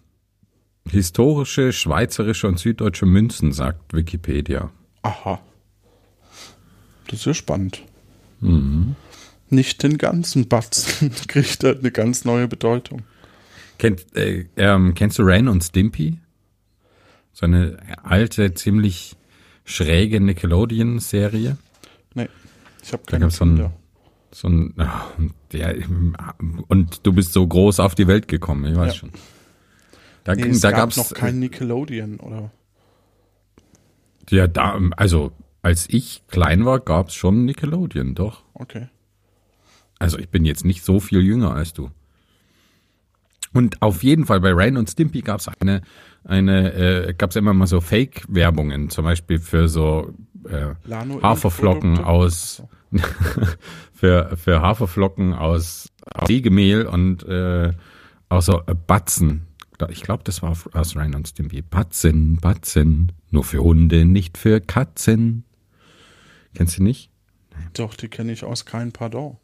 Historische 0.88 1.75
schweizerische 1.75 2.49
und 2.49 2.58
süddeutsche 2.58 3.04
Münzen, 3.04 3.52
sagt 3.52 3.92
Wikipedia. 3.92 4.70
Aha. 5.02 5.38
Das 7.08 7.18
ist 7.18 7.26
ja 7.26 7.35
spannend. 7.35 7.82
Nicht 9.50 9.82
den 9.82 9.99
ganzen 9.99 10.49
Batzen 10.49 11.12
kriegt 11.28 11.64
er 11.64 11.78
eine 11.78 11.90
ganz 11.90 12.25
neue 12.25 12.49
Bedeutung. 12.49 13.02
Kennt, 13.76 14.06
äh, 14.16 14.47
ähm, 14.56 14.94
kennst 14.94 15.18
du 15.18 15.23
Ren 15.23 15.49
und 15.49 15.62
Stimpy? 15.62 16.16
So 17.35 17.44
eine 17.44 17.76
alte, 18.02 18.54
ziemlich 18.54 19.14
schräge 19.68 20.20
Nickelodeon-Serie. 20.20 21.56
Nee, 22.14 22.28
ich 22.82 22.92
habe 22.92 23.02
Da 23.06 23.10
keine 23.12 23.25
gab's 23.26 23.37
so 23.37 23.44
ein, 23.44 23.54
Kinder. 23.56 23.72
so 24.32 24.48
ein, 24.48 24.75
ah, 24.78 25.06
der, 25.52 25.76
und 26.68 27.06
du 27.06 27.12
bist 27.12 27.32
so 27.32 27.46
groß 27.46 27.80
auf 27.80 27.94
die 27.94 28.06
Welt 28.06 28.28
gekommen, 28.28 28.64
ich 28.70 28.76
weiß 28.76 28.94
Ja. 28.94 28.98
schon. 28.98 29.10
Da, 30.25 30.34
Nee, 30.34 30.48
es 30.48 30.60
da 30.60 30.70
gab 30.70 30.80
gab's 30.80 30.96
noch 30.96 31.12
kein 31.14 31.38
Nickelodeon, 31.38 32.20
oder? 32.20 32.50
ja, 34.30 34.46
da, 34.46 34.78
also 34.96 35.32
als 35.62 35.87
ich 35.88 36.22
klein 36.28 36.64
war, 36.64 36.80
gab's 36.80 37.14
schon 37.14 37.44
Nickelodeon, 37.44 38.14
doch. 38.14 38.42
Okay. 38.54 38.88
Also 39.98 40.18
ich 40.18 40.28
bin 40.28 40.44
jetzt 40.44 40.64
nicht 40.64 40.84
so 40.84 41.00
viel 41.00 41.20
jünger 41.22 41.54
als 41.54 41.72
du. 41.72 41.90
Und 43.54 43.80
auf 43.82 44.02
jeden 44.02 44.26
Fall 44.26 44.40
bei 44.40 44.52
Rain 44.52 44.76
und 44.76 44.88
Stimpy 44.90 45.22
gab's 45.22 45.48
eine, 45.60 45.80
eine, 46.25 46.72
äh, 46.72 47.14
gab's 47.14 47.37
immer 47.37 47.54
mal 47.54 47.66
so 47.66 47.80
Fake-Werbungen, 47.80 48.90
zum 48.90 49.04
Beispiel 49.04 49.38
für 49.38 49.68
so 49.68 50.12
äh, 50.48 50.75
Haferflocken 51.22 51.98
aus 51.98 52.62
für, 53.92 54.37
für 54.37 54.60
Haferflocken 54.62 55.34
aus, 55.34 55.88
aus 56.14 56.28
Sägemehl 56.28 56.87
und 56.87 57.22
äh, 57.25 57.72
auch 58.28 58.42
so 58.42 58.62
äh, 58.66 58.75
Batzen. 58.75 59.46
Ich 59.90 60.02
glaube, 60.02 60.25
das 60.25 60.42
war 60.42 60.56
aus 60.72 60.96
Rain 60.96 61.14
und 61.14 61.28
Stimpy. 61.28 61.62
Batzen, 61.62 62.38
Batzen, 62.38 63.12
nur 63.30 63.44
für 63.44 63.62
Hunde, 63.62 64.04
nicht 64.04 64.37
für 64.37 64.60
Katzen. 64.60 65.44
Kennst 66.54 66.78
du 66.78 66.82
nicht? 66.82 67.10
Doch, 67.75 67.94
die 67.94 68.08
kenne 68.08 68.32
ich 68.32 68.44
aus 68.44 68.64
Kein 68.64 68.92
Pardon. 68.92 69.37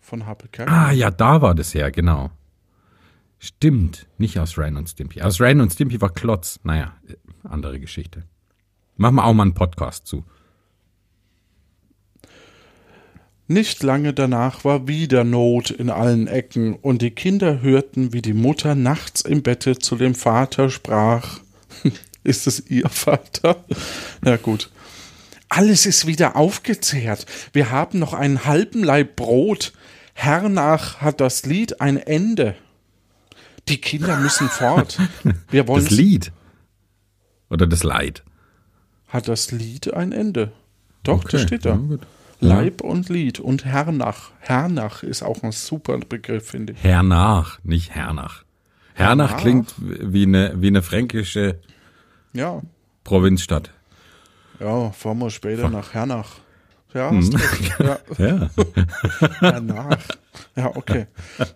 Von 0.00 0.26
Happe 0.26 0.48
Kerkeling. 0.48 0.80
Ah, 0.80 0.92
ja, 0.92 1.10
da 1.10 1.42
war 1.42 1.54
das 1.54 1.74
her, 1.74 1.90
genau. 1.90 2.30
Stimmt, 3.42 4.06
nicht 4.18 4.38
aus 4.38 4.58
Rain 4.58 4.76
und 4.76 4.86
Stimpy. 4.86 5.22
Aus 5.22 5.40
Rain 5.40 5.62
und 5.62 5.72
Stimpy 5.72 5.98
war 5.98 6.12
Klotz. 6.12 6.60
Naja, 6.62 6.92
äh, 7.08 7.14
andere 7.42 7.80
Geschichte. 7.80 8.24
Machen 8.98 9.14
wir 9.14 9.24
auch 9.24 9.32
mal 9.32 9.44
einen 9.44 9.54
Podcast 9.54 10.06
zu. 10.06 10.24
Nicht 13.46 13.82
lange 13.82 14.12
danach 14.12 14.66
war 14.66 14.86
wieder 14.88 15.24
Not 15.24 15.70
in 15.70 15.88
allen 15.88 16.26
Ecken, 16.26 16.74
und 16.74 17.00
die 17.00 17.12
Kinder 17.12 17.62
hörten, 17.62 18.12
wie 18.12 18.20
die 18.20 18.34
Mutter 18.34 18.74
nachts 18.74 19.22
im 19.22 19.42
Bette 19.42 19.78
zu 19.78 19.96
dem 19.96 20.14
Vater 20.14 20.68
sprach. 20.68 21.40
ist 22.22 22.46
es 22.46 22.68
ihr 22.68 22.90
Vater? 22.90 23.64
Na 24.20 24.36
gut. 24.36 24.70
Alles 25.48 25.86
ist 25.86 26.06
wieder 26.06 26.36
aufgezehrt. 26.36 27.24
Wir 27.54 27.70
haben 27.70 27.98
noch 27.98 28.12
einen 28.12 28.44
halben 28.44 28.84
Laib 28.84 29.16
Brot. 29.16 29.72
Hernach 30.12 31.00
hat 31.00 31.22
das 31.22 31.46
Lied 31.46 31.80
ein 31.80 31.96
Ende. 31.96 32.54
Die 33.68 33.80
Kinder 33.80 34.18
müssen 34.18 34.48
fort. 34.48 34.98
Wir 35.50 35.68
wollen. 35.68 35.84
Das 35.84 35.90
Lied. 35.92 36.32
Oder 37.50 37.66
das 37.66 37.82
Leid. 37.82 38.22
Hat 39.08 39.28
das 39.28 39.50
Lied 39.50 39.92
ein 39.94 40.12
Ende? 40.12 40.52
Doch, 41.02 41.24
das 41.24 41.34
Okay, 41.34 41.46
steht 41.46 41.64
da. 41.64 41.78
ja. 41.78 41.98
Leib 42.42 42.80
und 42.80 43.08
Lied 43.10 43.38
und 43.40 43.64
Hernach. 43.66 44.30
Hernach 44.40 45.02
ist 45.02 45.22
auch 45.22 45.42
ein 45.42 45.52
super 45.52 45.98
Begriff, 45.98 46.48
finde 46.48 46.72
ich. 46.72 46.82
Hernach, 46.82 47.58
nicht 47.64 47.90
Hernach. 47.90 48.44
Hernach 48.94 49.30
Hernach. 49.30 49.42
klingt 49.42 49.74
wie 49.78 50.22
eine, 50.24 50.54
wie 50.56 50.68
eine 50.68 50.82
fränkische 50.82 51.58
Ja, 52.32 52.62
Provinzstadt. 53.04 53.70
ja, 54.58 54.90
fahren 54.92 55.18
wir 55.18 55.30
später 55.30 55.68
nach 55.68 55.92
Hernach. 55.92 56.36
Ja, 56.94 57.10
recht. 57.10 57.32
ja, 57.78 57.98
Ja. 58.18 58.50
Hernach. 59.40 59.98
Ja, 60.60 60.76
okay. 60.76 61.06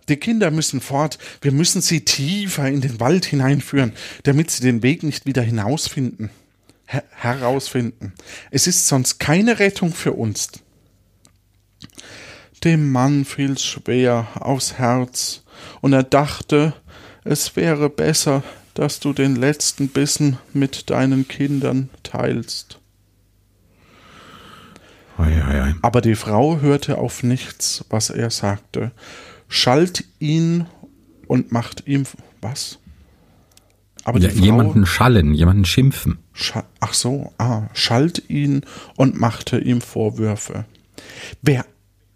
Die 0.09 0.17
Kinder 0.17 0.51
müssen 0.51 0.81
fort. 0.81 1.19
Wir 1.43 1.53
müssen 1.53 1.83
sie 1.83 2.07
tiefer 2.07 2.67
in 2.69 2.81
den 2.81 3.01
Wald 3.01 3.27
hineinführen, 3.27 3.93
damit 4.23 4.51
sie 4.51 4.63
den 4.63 4.83
Weg 4.83 5.03
nicht 5.03 5.27
wieder 5.27 5.43
hinausfinden. 5.43 6.31
Her 6.87 7.05
herausfinden. 7.11 8.15
Es 8.51 8.67
ist 8.67 8.89
sonst 8.89 9.19
keine 9.19 9.59
Rettung 9.59 9.93
für 9.93 10.13
uns. 10.13 10.49
Dem 12.63 12.93
Mann 12.93 13.27
fiel's 13.27 13.63
schwer 13.63 14.27
aufs 14.41 14.79
Herz, 14.79 15.43
und 15.83 15.93
er 15.93 16.03
dachte, 16.03 16.73
es 17.25 17.57
wäre 17.57 17.91
besser, 17.91 18.43
dass 18.73 19.01
du 19.01 19.13
den 19.13 19.37
letzten 19.37 19.89
Bissen 19.89 20.39
mit 20.55 20.89
deinen 20.89 21.29
Kindern 21.29 21.91
teilst. 22.03 22.79
Ei, 25.19 25.43
ei, 25.43 25.63
ei. 25.63 25.75
Aber 25.83 26.01
die 26.01 26.17
Frau 26.17 26.61
hörte 26.61 26.99
auf 26.99 27.23
nichts, 27.23 27.85
was 27.91 28.11
er 28.11 28.31
sagte, 28.31 28.93
schalt 29.49 30.05
ihn 30.19 30.67
und 31.27 31.53
macht 31.53 31.87
ihm 31.87 32.05
was? 32.41 32.79
Aber 34.05 34.19
Ja, 34.19 34.31
Frau 34.31 34.45
jemanden 34.45 34.87
schallen, 34.87 35.35
jemanden 35.35 35.65
schimpfen. 35.65 36.19
Scha 36.33 36.65
ach 36.81 36.95
so, 36.95 37.33
ah, 37.39 37.69
schalt 37.73 38.29
ihn 38.29 38.63
und 38.97 39.19
machte 39.19 39.59
ihm 39.59 39.81
Vorwürfe. 39.81 40.67
Wer 41.43 41.65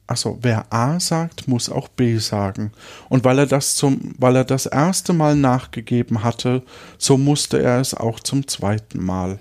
Achso, 0.09 0.39
wer 0.41 0.73
A 0.73 0.99
sagt, 0.99 1.49
muss 1.49 1.69
auch 1.69 1.87
B 1.89 2.17
sagen. 2.17 2.73
Und 3.11 3.25
weil 3.25 3.41
er 3.41 3.47
das 3.47 3.77
zum, 3.77 4.15
weil 4.17 4.37
er 4.37 4.45
das 4.45 4.65
erste 4.65 5.13
Mal 5.13 5.37
nachgegeben 5.37 6.25
hatte, 6.25 6.63
so 6.97 7.19
musste 7.19 7.61
er 7.63 7.79
es 7.79 7.93
auch 7.93 8.19
zum 8.19 8.49
zweiten 8.49 9.05
Mal. 9.05 9.39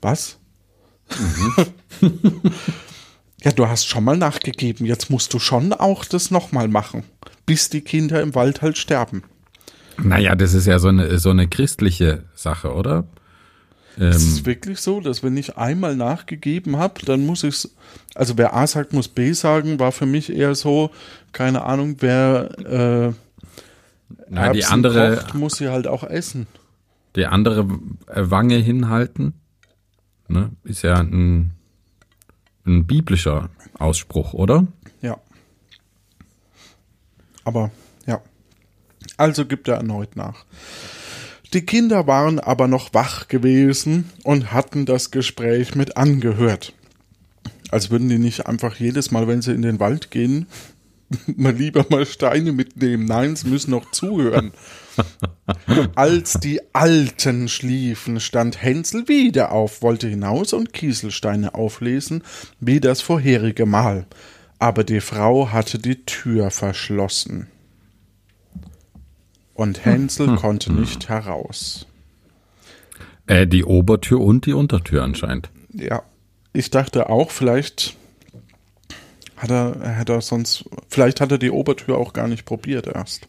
Was? 0.00 0.38
ja, 3.42 3.52
du 3.52 3.68
hast 3.68 3.86
schon 3.86 4.04
mal 4.04 4.16
nachgegeben, 4.16 4.86
jetzt 4.86 5.10
musst 5.10 5.32
du 5.34 5.38
schon 5.38 5.72
auch 5.72 6.04
das 6.04 6.30
nochmal 6.30 6.68
machen, 6.68 7.04
bis 7.46 7.68
die 7.68 7.82
Kinder 7.82 8.20
im 8.22 8.34
Wald 8.34 8.62
halt 8.62 8.78
sterben. 8.78 9.22
Naja, 10.02 10.34
das 10.34 10.54
ist 10.54 10.66
ja 10.66 10.78
so 10.78 10.88
eine, 10.88 11.18
so 11.18 11.30
eine 11.30 11.48
christliche 11.48 12.24
Sache, 12.34 12.72
oder? 12.72 13.04
Es 13.96 14.00
Ähm, 14.00 14.10
ist 14.12 14.46
wirklich 14.46 14.80
so, 14.80 15.00
dass 15.00 15.22
wenn 15.22 15.36
ich 15.36 15.58
einmal 15.58 15.96
nachgegeben 15.96 16.78
habe, 16.78 17.04
dann 17.04 17.26
muss 17.26 17.44
ich 17.44 17.68
also 18.14 18.36
wer 18.36 18.54
A 18.54 18.66
sagt, 18.66 18.92
muss 18.92 19.08
B 19.08 19.32
sagen, 19.32 19.78
war 19.78 19.92
für 19.92 20.06
mich 20.06 20.32
eher 20.32 20.54
so, 20.54 20.90
keine 21.32 21.64
Ahnung, 21.64 21.96
wer 22.00 22.58
äh, 22.58 23.12
na, 24.28 24.52
die 24.52 24.64
andere, 24.64 25.16
kocht, 25.16 25.34
muss 25.34 25.56
sie 25.56 25.68
halt 25.68 25.86
auch 25.86 26.04
essen. 26.04 26.46
die 27.16 27.26
andere 27.26 27.66
äh, 28.06 28.30
Wange 28.30 28.56
hinhalten, 28.56 29.34
ne, 30.28 30.50
ist 30.64 30.82
ja 30.82 30.96
ein, 30.96 31.52
ein 32.64 32.86
biblischer 32.86 33.50
Ausspruch, 33.78 34.34
oder? 34.34 34.66
Ja. 35.00 35.18
Aber 37.44 37.70
ja. 38.06 38.20
Also 39.16 39.46
gibt 39.46 39.68
er 39.68 39.76
erneut 39.76 40.16
nach. 40.16 40.44
Die 41.52 41.66
Kinder 41.66 42.06
waren 42.06 42.40
aber 42.40 42.66
noch 42.66 42.94
wach 42.94 43.28
gewesen 43.28 44.10
und 44.24 44.52
hatten 44.52 44.86
das 44.86 45.10
Gespräch 45.10 45.74
mit 45.74 45.96
angehört. 45.96 46.72
Als 47.70 47.90
würden 47.90 48.08
die 48.08 48.18
nicht 48.18 48.46
einfach 48.46 48.76
jedes 48.76 49.10
Mal, 49.10 49.28
wenn 49.28 49.42
sie 49.42 49.52
in 49.52 49.62
den 49.62 49.80
Wald 49.80 50.10
gehen, 50.10 50.46
mal 51.36 51.54
lieber 51.54 51.86
mal 51.90 52.06
Steine 52.06 52.52
mitnehmen. 52.52 53.04
Nein, 53.04 53.36
sie 53.36 53.48
müssen 53.48 53.70
noch 53.70 53.90
zuhören. 53.90 54.52
Als 55.94 56.34
die 56.34 56.60
Alten 56.72 57.48
schliefen, 57.48 58.20
stand 58.20 58.62
Hänsel 58.62 59.08
wieder 59.08 59.52
auf, 59.52 59.82
wollte 59.82 60.08
hinaus 60.08 60.52
und 60.52 60.72
Kieselsteine 60.72 61.54
auflesen, 61.54 62.22
wie 62.60 62.80
das 62.80 63.00
vorherige 63.00 63.66
Mal. 63.66 64.06
Aber 64.58 64.84
die 64.84 65.00
Frau 65.00 65.50
hatte 65.50 65.78
die 65.78 66.04
Tür 66.04 66.50
verschlossen. 66.50 67.48
Und 69.54 69.84
Hänsel 69.84 70.36
konnte 70.36 70.72
nicht 70.72 71.08
heraus. 71.08 71.86
Äh, 73.26 73.46
die 73.46 73.64
Obertür 73.64 74.20
und 74.20 74.46
die 74.46 74.52
Untertür 74.52 75.02
anscheinend. 75.02 75.50
Ja, 75.72 76.02
ich 76.52 76.70
dachte 76.70 77.08
auch, 77.08 77.30
vielleicht 77.30 77.96
hat 79.42 79.50
er, 79.50 79.96
hat 79.98 80.08
er 80.08 80.20
sonst, 80.20 80.64
vielleicht 80.88 81.20
hat 81.20 81.32
er 81.32 81.38
die 81.38 81.50
Obertür 81.50 81.98
auch 81.98 82.12
gar 82.12 82.28
nicht 82.28 82.44
probiert 82.44 82.86
erst. 82.86 83.28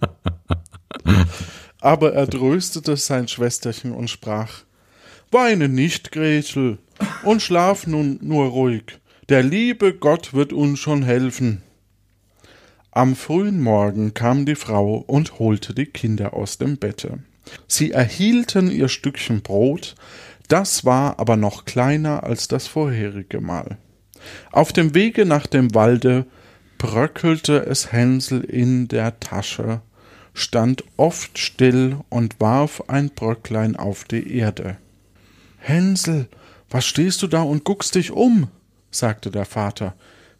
Aber 1.80 2.12
er 2.12 2.28
tröstete 2.28 2.96
sein 2.96 3.26
Schwesterchen 3.28 3.92
und 3.92 4.08
sprach, 4.08 4.62
Weine 5.30 5.68
nicht, 5.68 6.12
Gretel, 6.12 6.78
und 7.24 7.42
schlaf 7.42 7.86
nun 7.86 8.18
nur 8.22 8.46
ruhig. 8.46 9.00
Der 9.28 9.42
liebe 9.42 9.94
Gott 9.94 10.34
wird 10.34 10.52
uns 10.52 10.78
schon 10.78 11.02
helfen. 11.02 11.62
Am 12.90 13.16
frühen 13.16 13.60
Morgen 13.60 14.14
kam 14.14 14.46
die 14.46 14.54
Frau 14.54 14.98
und 14.98 15.38
holte 15.38 15.74
die 15.74 15.86
Kinder 15.86 16.34
aus 16.34 16.58
dem 16.58 16.76
Bette. 16.76 17.20
Sie 17.66 17.90
erhielten 17.90 18.70
ihr 18.70 18.88
Stückchen 18.88 19.42
Brot, 19.42 19.96
das 20.48 20.84
war 20.84 21.18
aber 21.18 21.36
noch 21.36 21.64
kleiner 21.64 22.22
als 22.22 22.48
das 22.48 22.66
vorherige 22.66 23.40
Mal. 23.40 23.78
Auf 24.52 24.72
dem 24.72 24.94
Wege 24.94 25.24
nach 25.24 25.46
dem 25.46 25.74
Walde 25.74 26.26
bröckelte 26.78 27.64
es 27.66 27.92
Hänsel 27.92 28.42
in 28.42 28.88
der 28.88 29.18
Tasche, 29.20 29.80
stand 30.34 30.84
oft 30.96 31.38
still 31.38 31.98
und 32.08 32.40
warf 32.40 32.82
ein 32.88 33.10
Bröcklein 33.10 33.76
auf 33.76 34.04
die 34.04 34.36
Erde. 34.36 34.76
Hänsel, 35.58 36.28
was 36.68 36.84
stehst 36.84 37.22
du 37.22 37.26
da 37.26 37.42
und 37.42 37.64
guckst 37.64 37.94
dich 37.94 38.10
um? 38.10 38.48
sagte 38.90 39.30
der 39.30 39.44
Vater. 39.44 39.94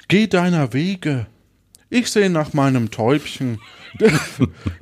Geh 0.09 0.27
deiner 0.27 0.73
Wege. 0.73 1.27
Ich 1.90 2.11
seh 2.11 2.29
nach 2.29 2.53
meinem 2.53 2.90
Täubchen. 2.90 3.61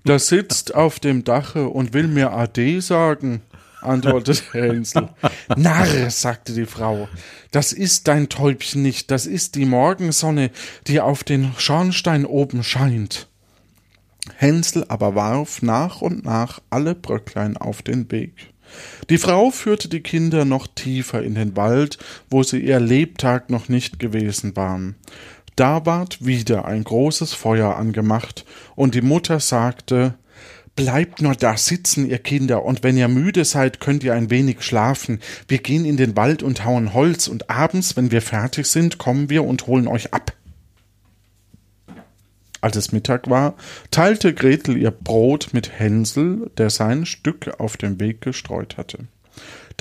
Das 0.05 0.29
sitzt 0.29 0.75
auf 0.75 0.99
dem 0.99 1.23
Dache 1.23 1.69
und 1.69 1.93
will 1.93 2.09
mir 2.09 2.33
Ade 2.33 2.81
sagen. 2.81 3.43
Antwortete 3.83 4.42
Hänsel. 4.53 5.09
Narr, 5.57 6.11
sagte 6.11 6.53
die 6.55 6.66
Frau, 6.66 7.09
das 7.51 7.73
ist 7.73 8.09
dein 8.09 8.29
Täubchen 8.29 8.83
nicht, 8.83 9.11
das 9.11 9.27
ist 9.27 9.55
die 9.55 9.64
Morgensonne, 9.64 10.51
die 10.87 11.01
auf 11.01 11.25
den 11.25 11.53
Schornstein 11.59 12.25
oben 12.25 12.62
scheint. 12.62 13.29
Hänsel 14.37 14.85
aber 14.88 15.14
warf 15.14 15.62
nach 15.62 16.01
und 16.01 16.25
nach 16.25 16.61
alle 16.71 16.95
Bröcklein 16.95 17.57
auf 17.57 17.83
den 17.83 18.11
Weg. 18.11 18.53
Die 19.11 19.18
Frau 19.18 19.51
führte 19.51 19.88
die 19.88 20.01
Kinder 20.01 20.45
noch 20.45 20.66
tiefer 20.66 21.23
in 21.23 21.35
den 21.35 21.57
Wald, 21.57 21.99
wo 22.31 22.42
sie 22.42 22.61
ihr 22.61 22.81
Lebtag 22.81 23.51
noch 23.51 23.68
nicht 23.68 23.99
gewesen 23.99 24.57
waren. 24.57 24.97
Da 25.57 25.85
ward 25.85 26.25
wieder 26.25 26.64
ein 26.64 26.85
großes 26.85 27.35
Feuer 27.35 27.77
angemacht, 27.77 28.47
und 28.75 28.95
die 28.95 29.03
Mutter 29.03 29.38
sagte 29.40 30.14
Bleibt 30.74 31.20
nur 31.20 31.35
da 31.35 31.56
sitzen, 31.58 32.08
ihr 32.08 32.18
Kinder, 32.18 32.64
und 32.64 32.82
wenn 32.82 32.96
ihr 32.96 33.08
müde 33.08 33.44
seid, 33.44 33.78
könnt 33.78 34.04
ihr 34.04 34.14
ein 34.14 34.30
wenig 34.30 34.62
schlafen. 34.62 35.20
Wir 35.46 35.58
gehen 35.58 35.85
in 35.85 35.98
den 35.98 36.16
Wald 36.16 36.42
und 36.42 36.64
hauen 36.64 36.94
Holz, 36.94 37.28
und 37.28 37.50
abends, 37.50 37.96
wenn 37.96 38.11
wir 38.11 38.22
fertig 38.22 38.66
sind, 38.66 38.96
kommen 38.96 39.28
wir 39.28 39.44
und 39.44 39.66
holen 39.66 39.87
euch 39.87 40.14
ab. 40.14 40.32
Als 42.62 42.76
es 42.76 42.92
Mittag 42.92 43.28
war, 43.28 43.54
teilte 43.90 44.32
Gretel 44.32 44.76
ihr 44.78 44.92
Brot 44.92 45.48
mit 45.52 45.78
Hänsel, 45.78 46.50
der 46.56 46.70
sein 46.70 47.04
Stück 47.04 47.58
auf 47.58 47.76
dem 47.76 48.00
Weg 48.00 48.20
gestreut 48.20 48.76
hatte. 48.78 49.08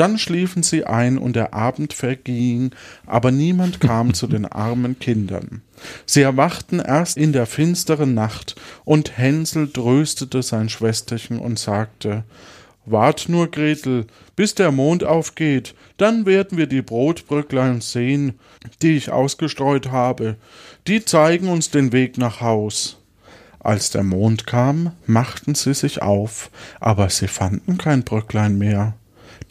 Dann 0.02 0.18
schliefen 0.18 0.64
sie 0.64 0.84
ein 0.84 1.20
und 1.20 1.36
der 1.36 1.54
Abend 1.54 1.94
verging, 1.94 2.72
aber 3.06 3.30
niemand 3.30 3.80
kam 3.80 4.16
zu 4.16 4.26
den 4.26 4.46
armen 4.52 4.98
Kindern. 4.98 5.62
Sie 6.08 6.24
erwachten 6.24 6.80
erst 6.80 7.18
in 7.18 7.34
der 7.34 7.46
finsteren 7.46 8.16
Nacht, 8.16 8.56
und 8.84 9.20
Hänsel 9.20 9.72
tröstete 9.72 10.42
sein 10.42 10.70
Schwesterchen 10.70 11.38
und 11.38 11.60
sagte 11.60 12.24
Wart 12.84 13.30
nur, 13.30 13.52
Gretel, 13.52 14.08
bis 14.36 14.56
der 14.56 14.72
Mond 14.72 15.04
aufgeht, 15.04 15.76
dann 15.98 16.26
werden 16.26 16.58
wir 16.58 16.66
die 16.66 16.82
Brotbröcklein 16.82 17.80
sehen, 17.82 18.40
die 18.82 18.98
ich 18.98 19.12
ausgestreut 19.12 19.92
habe. 19.92 20.36
Die 20.88 21.06
zeigen 21.06 21.48
uns 21.48 21.70
den 21.70 21.92
Weg 21.92 22.18
nach 22.18 22.42
Haus. 22.42 22.98
Als 23.60 23.92
der 23.92 24.02
Mond 24.02 24.48
kam, 24.48 24.94
machten 25.06 25.54
sie 25.54 25.76
sich 25.76 26.02
auf, 26.02 26.50
aber 26.80 27.12
sie 27.12 27.28
fanden 27.28 27.78
kein 27.78 28.02
Bröcklein 28.02 28.58
mehr, 28.58 28.96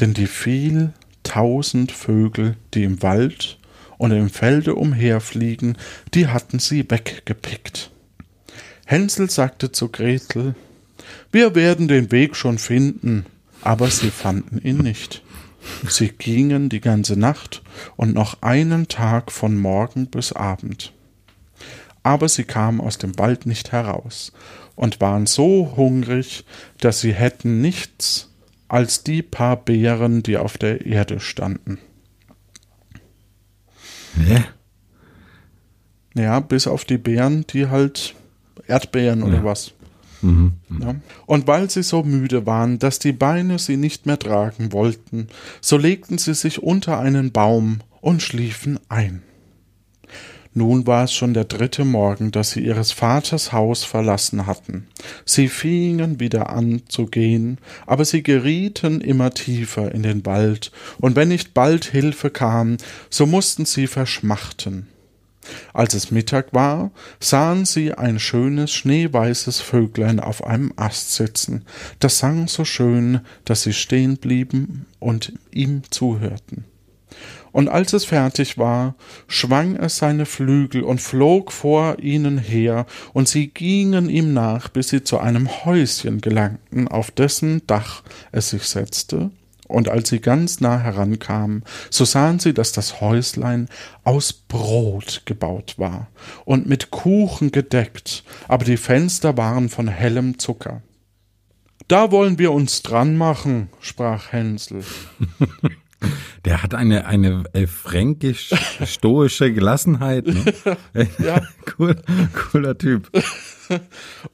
denn 0.00 0.14
die 0.14 0.26
viel 0.26 0.92
tausend 1.22 1.92
Vögel, 1.92 2.56
die 2.74 2.84
im 2.84 3.02
Wald 3.02 3.58
und 3.98 4.12
im 4.12 4.30
Felde 4.30 4.74
umherfliegen, 4.74 5.76
die 6.14 6.28
hatten 6.28 6.58
sie 6.58 6.90
weggepickt. 6.90 7.90
Hänsel 8.86 9.30
sagte 9.30 9.70
zu 9.70 9.88
Gretel, 9.88 10.54
wir 11.30 11.54
werden 11.54 11.86
den 11.86 12.10
Weg 12.10 12.34
schon 12.34 12.58
finden, 12.58 13.26
aber 13.62 13.90
sie 13.90 14.10
fanden 14.10 14.58
ihn 14.62 14.78
nicht. 14.78 15.22
Sie 15.86 16.08
gingen 16.08 16.70
die 16.70 16.80
ganze 16.80 17.18
Nacht 17.18 17.62
und 17.96 18.14
noch 18.14 18.42
einen 18.42 18.88
Tag 18.88 19.30
von 19.30 19.56
Morgen 19.56 20.06
bis 20.06 20.32
Abend. 20.32 20.92
Aber 22.02 22.28
sie 22.30 22.44
kamen 22.44 22.80
aus 22.80 22.96
dem 22.96 23.18
Wald 23.18 23.44
nicht 23.44 23.72
heraus 23.72 24.32
und 24.74 25.02
waren 25.02 25.26
so 25.26 25.74
hungrig, 25.76 26.44
dass 26.80 27.00
sie 27.00 27.12
hätten 27.12 27.60
nichts 27.60 28.29
als 28.70 29.02
die 29.02 29.22
paar 29.22 29.56
Beeren, 29.56 30.22
die 30.22 30.36
auf 30.36 30.56
der 30.56 30.86
Erde 30.86 31.18
standen. 31.20 31.78
Hä? 34.16 34.44
Ja, 36.14 36.40
bis 36.40 36.66
auf 36.66 36.84
die 36.84 36.98
Beeren, 36.98 37.46
die 37.48 37.68
halt 37.68 38.14
Erdbeeren 38.66 39.22
oder 39.22 39.38
Ja. 39.38 39.44
was. 39.44 39.72
Mhm. 40.22 40.52
Ja. 40.80 40.94
Und 41.26 41.46
weil 41.46 41.68
sie 41.70 41.82
so 41.82 42.02
müde 42.02 42.46
waren, 42.46 42.78
dass 42.78 42.98
die 42.98 43.12
Beine 43.12 43.58
sie 43.58 43.76
nicht 43.76 44.06
mehr 44.06 44.18
tragen 44.18 44.72
wollten, 44.72 45.28
so 45.60 45.76
legten 45.76 46.18
sie 46.18 46.34
sich 46.34 46.62
unter 46.62 46.98
einen 47.00 47.32
Baum 47.32 47.78
und 48.00 48.22
schliefen 48.22 48.78
ein. 48.88 49.22
Nun 50.52 50.86
war 50.86 51.04
es 51.04 51.12
schon 51.12 51.32
der 51.32 51.44
dritte 51.44 51.84
Morgen, 51.84 52.32
dass 52.32 52.50
sie 52.50 52.60
ihres 52.60 52.90
Vaters 52.90 53.52
Haus 53.52 53.84
verlassen 53.84 54.46
hatten. 54.46 54.88
Sie 55.24 55.46
fingen 55.46 56.18
wieder 56.18 56.50
an 56.50 56.82
zu 56.88 57.06
gehen, 57.06 57.58
aber 57.86 58.04
sie 58.04 58.24
gerieten 58.24 59.00
immer 59.00 59.30
tiefer 59.30 59.94
in 59.94 60.02
den 60.02 60.26
Wald, 60.26 60.72
und 60.98 61.14
wenn 61.14 61.28
nicht 61.28 61.54
bald 61.54 61.84
Hilfe 61.84 62.30
kam, 62.30 62.78
so 63.10 63.26
mussten 63.26 63.64
sie 63.64 63.86
verschmachten. 63.86 64.88
Als 65.72 65.94
es 65.94 66.10
Mittag 66.10 66.52
war, 66.52 66.90
sahen 67.20 67.64
sie 67.64 67.94
ein 67.94 68.18
schönes 68.18 68.72
schneeweißes 68.72 69.60
Vöglein 69.60 70.20
auf 70.20 70.44
einem 70.44 70.72
Ast 70.76 71.14
sitzen. 71.14 71.64
Das 71.98 72.18
sang 72.18 72.48
so 72.48 72.64
schön, 72.64 73.20
dass 73.44 73.62
sie 73.62 73.72
stehen 73.72 74.16
blieben 74.18 74.86
und 74.98 75.32
ihm 75.52 75.82
zuhörten. 75.90 76.64
Und 77.52 77.68
als 77.68 77.92
es 77.92 78.04
fertig 78.04 78.58
war, 78.58 78.94
schwang 79.26 79.76
es 79.76 79.98
seine 79.98 80.26
Flügel 80.26 80.82
und 80.82 81.00
flog 81.00 81.52
vor 81.52 81.98
ihnen 81.98 82.38
her, 82.38 82.86
und 83.12 83.28
sie 83.28 83.48
gingen 83.48 84.08
ihm 84.08 84.32
nach, 84.32 84.68
bis 84.68 84.88
sie 84.88 85.02
zu 85.02 85.18
einem 85.18 85.48
Häuschen 85.64 86.20
gelangten, 86.20 86.88
auf 86.88 87.10
dessen 87.10 87.66
Dach 87.66 88.02
es 88.32 88.50
sich 88.50 88.64
setzte, 88.64 89.30
und 89.70 89.88
als 89.88 90.08
sie 90.08 90.20
ganz 90.20 90.60
nah 90.60 90.78
herankamen, 90.80 91.64
so 91.90 92.04
sahen 92.04 92.38
sie, 92.40 92.52
dass 92.52 92.72
das 92.72 93.00
Häuslein 93.00 93.68
aus 94.04 94.32
Brot 94.32 95.22
gebaut 95.24 95.74
war 95.78 96.08
und 96.44 96.66
mit 96.66 96.90
Kuchen 96.90 97.52
gedeckt, 97.52 98.24
aber 98.48 98.64
die 98.64 98.76
Fenster 98.76 99.36
waren 99.36 99.68
von 99.68 99.88
hellem 99.88 100.38
Zucker. 100.38 100.82
Da 101.88 102.12
wollen 102.12 102.38
wir 102.38 102.52
uns 102.52 102.82
dran 102.82 103.16
machen, 103.16 103.68
sprach 103.80 104.32
Hänsel. 104.32 104.84
Der 106.44 106.62
hat 106.62 106.74
eine, 106.74 107.06
eine 107.06 107.44
äh, 107.52 107.66
fränkisch-stoische 107.66 109.52
Gelassenheit. 109.52 110.26
Ne? 110.26 110.76
Ja. 111.18 111.42
cool, 111.78 111.96
cooler 112.34 112.76
Typ. 112.78 113.10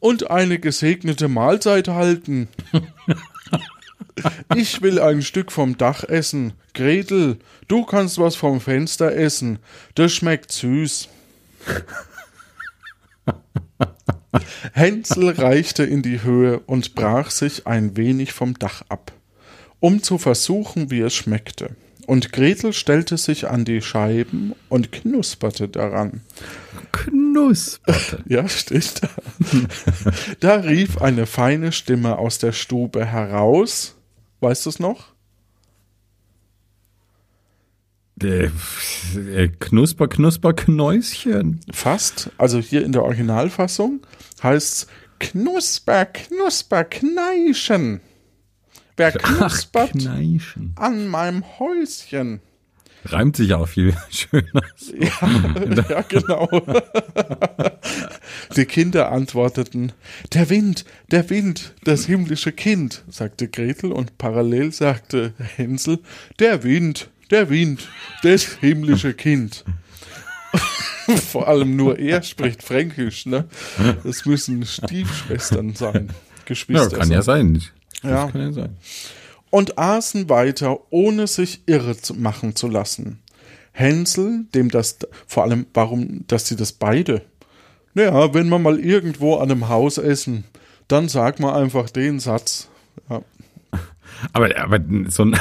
und 0.01 0.31
eine 0.31 0.59
gesegnete 0.59 1.29
Mahlzeit 1.29 1.89
halten. 1.89 2.49
Ich 4.55 4.83
will 4.83 5.01
ein 5.01 5.23
Stück 5.23 5.53
vom 5.53 5.77
Dach 5.77 6.05
essen. 6.05 6.53
Gretel, 6.75 7.39
du 7.69 7.85
kannst 7.85 8.19
was 8.19 8.37
vom 8.37 8.61
Fenster 8.61 9.15
essen. 9.15 9.59
Das 9.95 10.13
schmeckt 10.13 10.53
süß. 10.53 11.09
Hänsel 14.73 15.31
reichte 15.31 15.85
in 15.85 16.03
die 16.03 16.23
Höhe 16.23 16.61
und 16.61 16.95
brach 16.95 17.31
sich 17.31 17.67
ein 17.67 17.97
wenig 17.97 18.33
vom 18.33 18.59
Dach 18.59 18.83
ab, 18.89 19.13
um 19.81 20.03
zu 20.03 20.19
versuchen, 20.19 20.91
wie 20.91 21.01
es 21.01 21.15
schmeckte. 21.15 21.77
Und 22.07 22.33
Gretel 22.33 22.73
stellte 22.73 23.17
sich 23.17 23.49
an 23.49 23.65
die 23.65 23.83
Scheiben 23.83 24.55
und 24.69 24.93
knusperte 24.93 25.69
daran. 25.69 26.21
Knusperte. 26.93 28.23
Ja, 28.29 28.49
steht 28.49 29.03
da. 29.03 29.09
da 30.41 30.55
rief 30.57 30.99
eine 30.99 31.27
feine 31.27 31.73
Stimme 31.73 32.19
aus 32.19 32.39
der 32.39 32.53
Stube 32.53 33.05
heraus. 33.05 33.97
Weißt 34.41 34.67
du 34.67 34.71
es 34.71 34.79
noch? 34.79 35.17
Äh, 38.23 38.51
äh, 39.17 39.49
Knusper, 39.49 40.09
Knusper, 40.09 40.55
Knäuschen. 40.55 41.61
Fast. 41.73 42.31
Also 42.39 42.59
hier 42.61 42.85
in 42.85 42.93
der 42.93 43.03
Originalfassung 43.03 44.01
heißt 44.43 44.73
es 44.73 44.87
Knusper, 45.19 46.07
Knusper, 46.07 46.85
Kneischen. 46.85 48.01
Wer 48.97 49.13
knuspert 49.13 49.93
Kneischen. 49.93 50.73
an 50.77 51.09
meinem 51.09 51.45
Häuschen? 51.59 52.41
Reimt 53.05 53.37
sich 53.37 53.55
auch 53.55 53.69
viel 53.69 53.95
schöner. 54.11 54.63
Ja, 54.99 55.83
ja 55.89 56.01
genau. 56.03 56.49
Die 58.57 58.65
Kinder 58.65 59.13
antworteten, 59.13 59.93
der 60.33 60.49
Wind, 60.51 60.85
der 61.11 61.29
Wind, 61.31 61.75
das 61.85 62.07
himmlische 62.07 62.53
Kind, 62.53 63.05
sagte 63.09 63.49
Gretel 63.49 63.93
und 63.93 64.19
parallel 64.19 64.73
sagte 64.73 65.35
Hänsel, 65.57 66.01
der 66.39 66.65
Wind, 66.65 67.09
der 67.31 67.49
Wind, 67.51 67.89
das 68.23 68.45
himmlische 68.61 69.15
Kind. 69.15 69.65
Vor 71.31 71.47
allem 71.47 71.77
nur 71.77 71.99
er 71.99 72.23
spricht 72.23 72.63
Fränkisch, 72.63 73.27
ne? 73.27 73.45
Das 74.03 74.25
müssen 74.25 74.65
Stiefschwestern 74.67 75.75
sein, 75.75 76.09
Ja, 76.09 76.15
Geschwister. 76.47 76.97
kann 76.99 77.11
ja 77.11 77.23
sein. 77.23 77.63
Das 78.03 78.11
Ja. 78.11 78.29
kann 78.31 78.41
ja 78.41 78.53
sein. 78.53 78.77
und 79.51 79.79
aßen 79.79 80.29
weiter, 80.29 80.79
ohne 80.91 81.27
sich 81.27 81.63
irre 81.67 81.97
zu 81.97 82.15
machen 82.15 82.55
zu 82.57 82.69
lassen. 82.69 83.21
Hänsel, 83.73 84.45
dem 84.55 84.71
das, 84.71 84.99
vor 85.27 85.45
allem, 85.45 85.67
warum, 85.75 86.25
dass 86.29 86.47
sie 86.47 86.57
das 86.57 86.73
beide? 86.73 87.23
Naja, 87.95 88.33
wenn 88.35 88.49
wir 88.49 88.59
mal 88.59 88.79
irgendwo 88.79 89.37
an 89.37 89.51
einem 89.51 89.69
Haus 89.69 89.99
essen, 89.99 90.45
dann 90.89 91.09
sag 91.09 91.41
mal 91.41 91.55
einfach 91.61 91.91
den 91.91 92.21
Satz. 92.21 92.69
Ja. 93.11 93.23
Aber, 94.33 94.49
aber 94.59 94.81
so, 95.09 95.25
ein, 95.25 95.37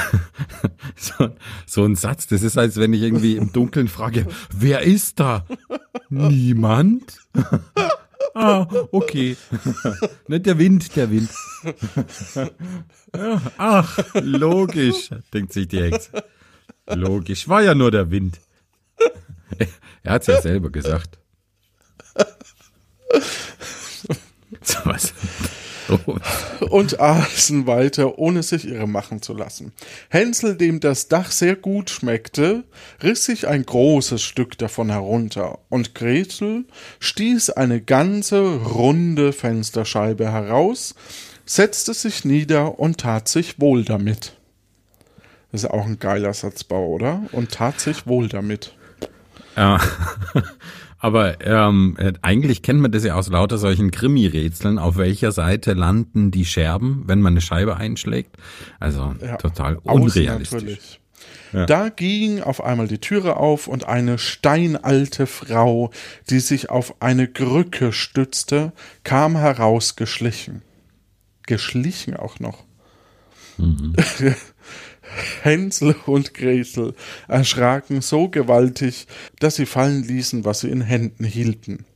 so, 0.96 1.30
so 1.66 1.84
ein 1.84 1.96
Satz, 1.96 2.26
das 2.26 2.42
ist, 2.42 2.58
als 2.58 2.76
wenn 2.76 2.92
ich 2.92 3.00
irgendwie 3.02 3.36
im 3.36 3.52
Dunkeln 3.52 3.88
frage, 3.88 4.26
wer 4.52 4.82
ist 4.82 5.18
da? 5.20 5.44
Niemand? 6.08 7.18
Ah, 8.38 8.66
okay. 8.92 9.34
Nicht 10.28 10.44
der 10.44 10.58
Wind, 10.58 10.94
der 10.94 11.10
Wind. 11.10 11.30
Ach, 13.58 13.98
logisch, 14.14 15.10
denkt 15.32 15.52
sich 15.52 15.68
die 15.68 15.82
Hexe. 15.82 16.10
Logisch, 16.88 17.48
war 17.48 17.62
ja 17.62 17.74
nur 17.74 17.90
der 17.90 18.10
Wind. 18.10 18.40
Er 20.02 20.12
hat's 20.12 20.26
ja 20.26 20.40
selber 20.40 20.70
gesagt. 20.70 21.18
So 24.62 24.78
was. 24.84 25.12
und 26.70 27.00
aßen 27.00 27.66
weiter, 27.66 28.18
ohne 28.18 28.42
sich 28.42 28.66
irre 28.66 28.88
machen 28.88 29.22
zu 29.22 29.34
lassen. 29.34 29.72
Hänsel, 30.08 30.56
dem 30.56 30.80
das 30.80 31.08
Dach 31.08 31.30
sehr 31.30 31.56
gut 31.56 31.90
schmeckte, 31.90 32.64
riss 33.02 33.24
sich 33.24 33.46
ein 33.46 33.64
großes 33.64 34.22
Stück 34.22 34.58
davon 34.58 34.90
herunter, 34.90 35.58
und 35.68 35.94
Gretel 35.94 36.64
stieß 37.00 37.50
eine 37.50 37.80
ganze 37.80 38.40
runde 38.40 39.32
Fensterscheibe 39.32 40.30
heraus, 40.30 40.94
setzte 41.46 41.94
sich 41.94 42.24
nieder 42.24 42.78
und 42.78 42.98
tat 42.98 43.28
sich 43.28 43.60
wohl 43.60 43.84
damit. 43.84 44.36
Das 45.52 45.62
ist 45.64 45.70
auch 45.70 45.86
ein 45.86 45.98
geiler 45.98 46.34
Satzbau, 46.34 46.86
oder? 46.88 47.22
Und 47.32 47.52
tat 47.52 47.80
sich 47.80 48.06
wohl 48.06 48.28
damit. 48.28 48.74
Ja. 49.56 49.80
Aber 50.98 51.40
ähm, 51.46 51.94
äh, 51.98 52.14
eigentlich 52.22 52.62
kennt 52.62 52.80
man 52.80 52.90
das 52.90 53.04
ja 53.04 53.14
aus 53.14 53.28
lauter 53.28 53.58
solchen 53.58 53.90
Krimi-Rätseln. 53.90 54.78
Auf 54.78 54.96
welcher 54.96 55.30
Seite 55.30 55.74
landen 55.74 56.30
die 56.30 56.44
Scherben, 56.44 57.04
wenn 57.06 57.20
man 57.20 57.34
eine 57.34 57.40
Scheibe 57.40 57.76
einschlägt? 57.76 58.36
Also 58.80 59.14
Ja. 59.22 59.36
total 59.36 59.76
unrealistisch. 59.76 60.52
natürlich. 60.52 61.00
Da 61.68 61.88
ging 61.88 62.42
auf 62.42 62.62
einmal 62.62 62.88
die 62.88 62.98
Türe 62.98 63.36
auf 63.36 63.68
und 63.68 63.86
eine 63.86 64.18
steinalte 64.18 65.26
Frau, 65.26 65.90
die 66.28 66.40
sich 66.40 66.70
auf 66.70 67.00
eine 67.00 67.28
Krücke 67.28 67.92
stützte, 67.92 68.72
kam 69.04 69.36
herausgeschlichen. 69.36 70.62
Geschlichen 71.46 72.16
auch 72.16 72.40
noch. 72.40 72.64
Hänsel 75.42 75.94
und 76.06 76.34
Gretel 76.34 76.94
erschraken 77.28 78.02
so 78.02 78.28
gewaltig, 78.28 79.06
dass 79.38 79.56
sie 79.56 79.66
fallen 79.66 80.02
ließen, 80.02 80.44
was 80.44 80.60
sie 80.60 80.68
in 80.68 80.82
Händen 80.82 81.24
hielten. 81.24 81.86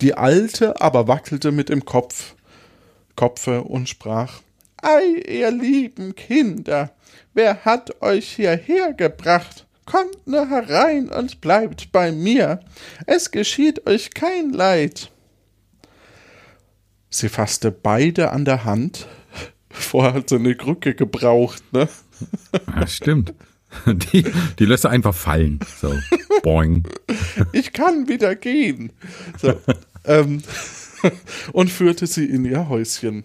Die 0.00 0.14
Alte 0.14 0.80
aber 0.80 1.08
wackelte 1.08 1.52
mit 1.52 1.68
dem 1.68 1.84
Kopf, 1.84 2.34
Kopfe 3.16 3.62
und 3.62 3.88
sprach, 3.88 4.40
Ei, 4.82 5.22
ihr 5.28 5.50
lieben 5.50 6.14
Kinder, 6.14 6.92
wer 7.34 7.64
hat 7.64 8.00
euch 8.02 8.30
hierher 8.36 8.94
gebracht? 8.94 9.66
Kommt 9.84 10.26
nur 10.26 10.48
herein 10.48 11.08
und 11.08 11.40
bleibt 11.40 11.92
bei 11.92 12.12
mir, 12.12 12.60
es 13.06 13.30
geschieht 13.30 13.86
euch 13.86 14.10
kein 14.14 14.50
Leid. 14.50 15.10
Sie 17.10 17.28
fasste 17.28 17.72
beide 17.72 18.30
an 18.30 18.44
der 18.44 18.64
Hand, 18.64 19.08
vorher 19.70 20.14
hat 20.14 20.28
sie 20.28 20.36
eine 20.36 20.54
Krücke 20.54 20.94
gebraucht, 20.94 21.62
ne? 21.72 21.88
Ja, 22.76 22.86
stimmt. 22.86 23.34
Die, 23.86 24.24
die 24.58 24.64
lässt 24.64 24.84
er 24.84 24.90
einfach 24.90 25.14
fallen. 25.14 25.60
So, 25.80 25.94
boing. 26.42 26.84
ich 27.52 27.72
kann 27.72 28.08
wieder 28.08 28.34
gehen. 28.34 28.92
So, 29.40 29.60
ähm, 30.04 30.42
und 31.52 31.70
führte 31.70 32.06
sie 32.06 32.24
in 32.24 32.44
ihr 32.44 32.68
Häuschen. 32.68 33.24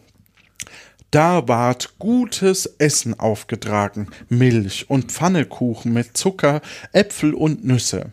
Da 1.11 1.47
ward 1.47 1.97
gutes 1.97 2.65
Essen 2.77 3.19
aufgetragen, 3.19 4.09
Milch 4.27 4.89
und 4.89 5.11
Pfannekuchen 5.11 5.93
mit 5.93 6.17
Zucker, 6.17 6.61
Äpfel 6.91 7.33
und 7.33 7.63
Nüsse. 7.63 8.11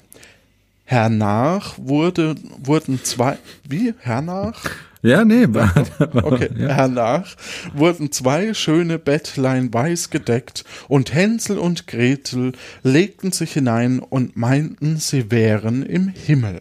Hernach 0.85 1.75
wurde, 1.79 2.35
wurden 2.63 3.03
zwei, 3.03 3.39
wie, 3.69 3.95
hernach? 3.99 4.65
Ja, 5.03 5.25
nee, 5.25 5.47
war, 5.49 5.73
Okay, 6.15 6.49
hernach 6.57 7.35
wurden 7.75 8.13
zwei 8.13 8.55
schöne 8.55 9.01
Bettlein 9.01 9.75
weiß 9.75 10.11
gedeckt 10.11 10.65
und 10.89 11.13
Hänsel 11.13 11.59
und 11.59 11.89
Gretel 11.89 12.53
legten 12.85 13.33
sich 13.33 13.53
hinein 13.53 13.99
und 13.99 14.37
meinten, 14.37 14.99
sie 14.99 15.31
wären 15.33 15.83
im 15.83 16.09
Himmel. 16.09 16.61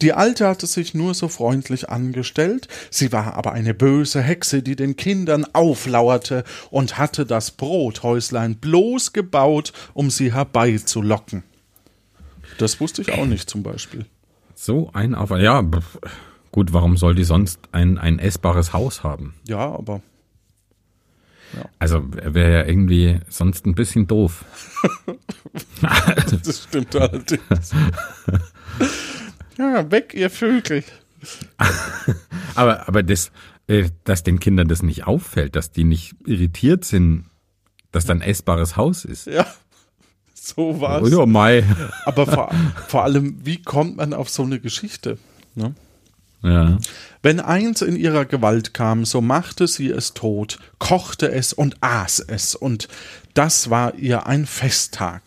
Die 0.00 0.12
Alte 0.12 0.46
hatte 0.46 0.66
sich 0.66 0.94
nur 0.94 1.12
so 1.12 1.28
freundlich 1.28 1.90
angestellt, 1.90 2.68
sie 2.90 3.12
war 3.12 3.34
aber 3.34 3.52
eine 3.52 3.74
böse 3.74 4.22
Hexe, 4.22 4.62
die 4.62 4.76
den 4.76 4.96
Kindern 4.96 5.44
auflauerte 5.52 6.44
und 6.70 6.96
hatte 6.96 7.26
das 7.26 7.50
Brothäuslein 7.50 8.56
bloß 8.56 9.12
gebaut, 9.12 9.72
um 9.92 10.08
sie 10.08 10.32
herbeizulocken. 10.32 11.42
Das 12.58 12.80
wusste 12.80 13.02
ich 13.02 13.12
auch 13.12 13.26
nicht 13.26 13.50
zum 13.50 13.62
Beispiel. 13.62 14.06
So 14.58 14.90
ein 14.92 15.14
Aufwand. 15.14 15.42
Ja, 15.42 15.64
gut, 16.50 16.72
warum 16.72 16.96
soll 16.96 17.14
die 17.14 17.24
sonst 17.24 17.60
ein, 17.72 17.96
ein 17.96 18.18
essbares 18.18 18.72
Haus 18.72 19.04
haben? 19.04 19.34
Ja, 19.46 19.58
aber 19.60 20.02
Also 21.78 22.04
wäre 22.10 22.52
ja 22.52 22.66
irgendwie 22.66 23.20
sonst 23.28 23.66
ein 23.66 23.74
bisschen 23.74 24.06
doof. 24.06 24.44
Das 25.80 26.64
stimmt 26.64 26.94
allerdings. 26.94 27.72
ja, 29.56 29.90
weg, 29.90 30.12
ihr 30.14 30.30
Vögel. 30.30 30.84
Aber, 32.54 32.88
aber 32.88 33.02
das, 33.02 33.30
äh, 33.68 33.88
dass 34.04 34.22
den 34.24 34.40
Kindern 34.40 34.68
das 34.68 34.82
nicht 34.82 35.06
auffällt, 35.06 35.54
dass 35.56 35.70
die 35.70 35.84
nicht 35.84 36.14
irritiert 36.26 36.84
sind, 36.84 37.26
dass 37.92 38.04
da 38.04 38.12
ein 38.14 38.20
essbares 38.20 38.76
Haus 38.76 39.04
ist. 39.04 39.26
Ja, 39.26 39.46
so 40.46 40.80
war's. 40.80 41.02
Oh 41.02 41.20
ja, 41.20 41.26
Mai. 41.26 41.64
Aber 42.04 42.26
vor, 42.26 42.50
vor 42.86 43.04
allem, 43.04 43.38
wie 43.44 43.62
kommt 43.62 43.96
man 43.96 44.14
auf 44.14 44.28
so 44.28 44.42
eine 44.42 44.60
Geschichte? 44.60 45.18
Ne? 45.54 45.74
Ja. 46.42 46.78
Wenn 47.22 47.40
eins 47.40 47.82
in 47.82 47.96
ihrer 47.96 48.24
Gewalt 48.24 48.72
kam, 48.72 49.04
so 49.04 49.20
machte 49.20 49.66
sie 49.66 49.90
es 49.90 50.14
tot, 50.14 50.58
kochte 50.78 51.30
es 51.30 51.52
und 51.52 51.76
aß 51.80 52.20
es, 52.20 52.54
und 52.54 52.88
das 53.34 53.70
war 53.70 53.94
ihr 53.96 54.26
ein 54.26 54.46
Festtag. 54.46 55.22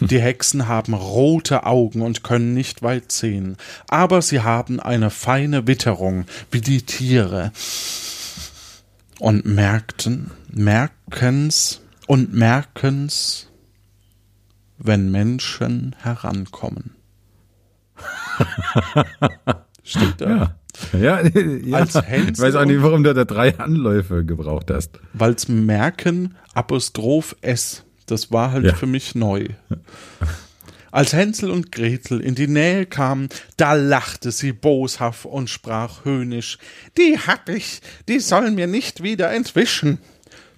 Die 0.00 0.20
Hexen 0.20 0.66
haben 0.66 0.94
rote 0.94 1.66
Augen 1.66 2.00
und 2.00 2.22
können 2.22 2.54
nicht 2.54 2.82
weit 2.82 3.12
sehen, 3.12 3.58
aber 3.88 4.22
sie 4.22 4.40
haben 4.40 4.80
eine 4.80 5.10
feine 5.10 5.66
Witterung, 5.66 6.24
wie 6.50 6.62
die 6.62 6.82
Tiere. 6.82 7.52
Und 9.18 9.44
merkten, 9.44 10.30
merken's 10.50 11.82
und 12.06 12.32
merken's, 12.32 13.49
wenn 14.82 15.10
Menschen 15.10 15.94
herankommen. 16.00 16.92
Stimmt 19.82 20.20
da? 20.20 20.56
Ja, 20.92 21.20
ja. 21.64 21.76
Als 21.78 21.94
Hänsel 22.00 22.32
ich 22.32 22.38
weiß 22.38 22.54
auch 22.54 22.64
nicht, 22.64 22.82
warum 22.82 23.02
du 23.04 23.12
da 23.12 23.24
drei 23.24 23.58
Anläufe 23.58 24.24
gebraucht 24.24 24.70
hast. 24.70 24.98
Weil's 25.12 25.48
Merken 25.48 26.36
Apostroph 26.54 27.36
S, 27.42 27.84
das 28.06 28.30
war 28.32 28.52
halt 28.52 28.64
Ja. 28.66 28.74
für 28.74 28.86
mich 28.86 29.14
neu. 29.14 29.46
Als 30.92 31.12
Hänsel 31.12 31.50
und 31.50 31.70
Gretel 31.70 32.20
in 32.20 32.34
die 32.34 32.48
Nähe 32.48 32.84
kamen, 32.86 33.28
da 33.56 33.74
lachte 33.74 34.32
sie 34.32 34.52
boshaft 34.52 35.24
und 35.24 35.48
sprach 35.48 36.04
höhnisch, 36.04 36.58
die 36.98 37.16
hab 37.18 37.48
ich, 37.48 37.80
die 38.08 38.18
soll 38.18 38.50
mir 38.50 38.66
nicht 38.66 39.02
wieder 39.02 39.30
entwischen. 39.32 39.98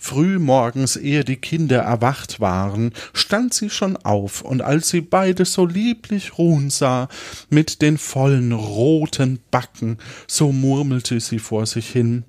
Früh 0.04 0.40
morgens, 0.40 0.96
ehe 0.96 1.22
die 1.22 1.36
Kinder 1.36 1.82
erwacht 1.82 2.40
waren, 2.40 2.90
stand 3.14 3.54
sie 3.54 3.70
schon 3.70 3.96
auf, 3.96 4.42
und 4.42 4.60
als 4.60 4.88
sie 4.88 5.00
beide 5.00 5.44
so 5.44 5.64
lieblich 5.64 6.38
ruhen 6.38 6.70
sah, 6.70 7.08
mit 7.50 7.82
den 7.82 7.98
vollen 7.98 8.50
roten 8.50 9.38
Backen, 9.52 9.98
so 10.26 10.50
murmelte 10.50 11.20
sie 11.20 11.38
vor 11.38 11.66
sich 11.66 11.88
hin, 11.88 12.24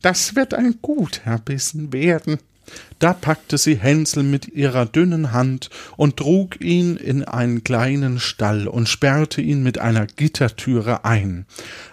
das 0.00 0.36
wird 0.36 0.54
ein 0.54 0.76
guter 0.80 1.38
Bissen 1.38 1.92
werden. 1.92 2.38
Da 2.98 3.12
packte 3.12 3.58
sie 3.58 3.76
Hänsel 3.76 4.22
mit 4.22 4.48
ihrer 4.48 4.86
dünnen 4.86 5.30
Hand 5.30 5.68
und 5.98 6.16
trug 6.16 6.58
ihn 6.62 6.96
in 6.96 7.24
einen 7.24 7.62
kleinen 7.62 8.20
Stall 8.20 8.66
und 8.66 8.88
sperrte 8.88 9.42
ihn 9.42 9.62
mit 9.62 9.78
einer 9.78 10.06
Gittertüre 10.06 11.04
ein. 11.04 11.44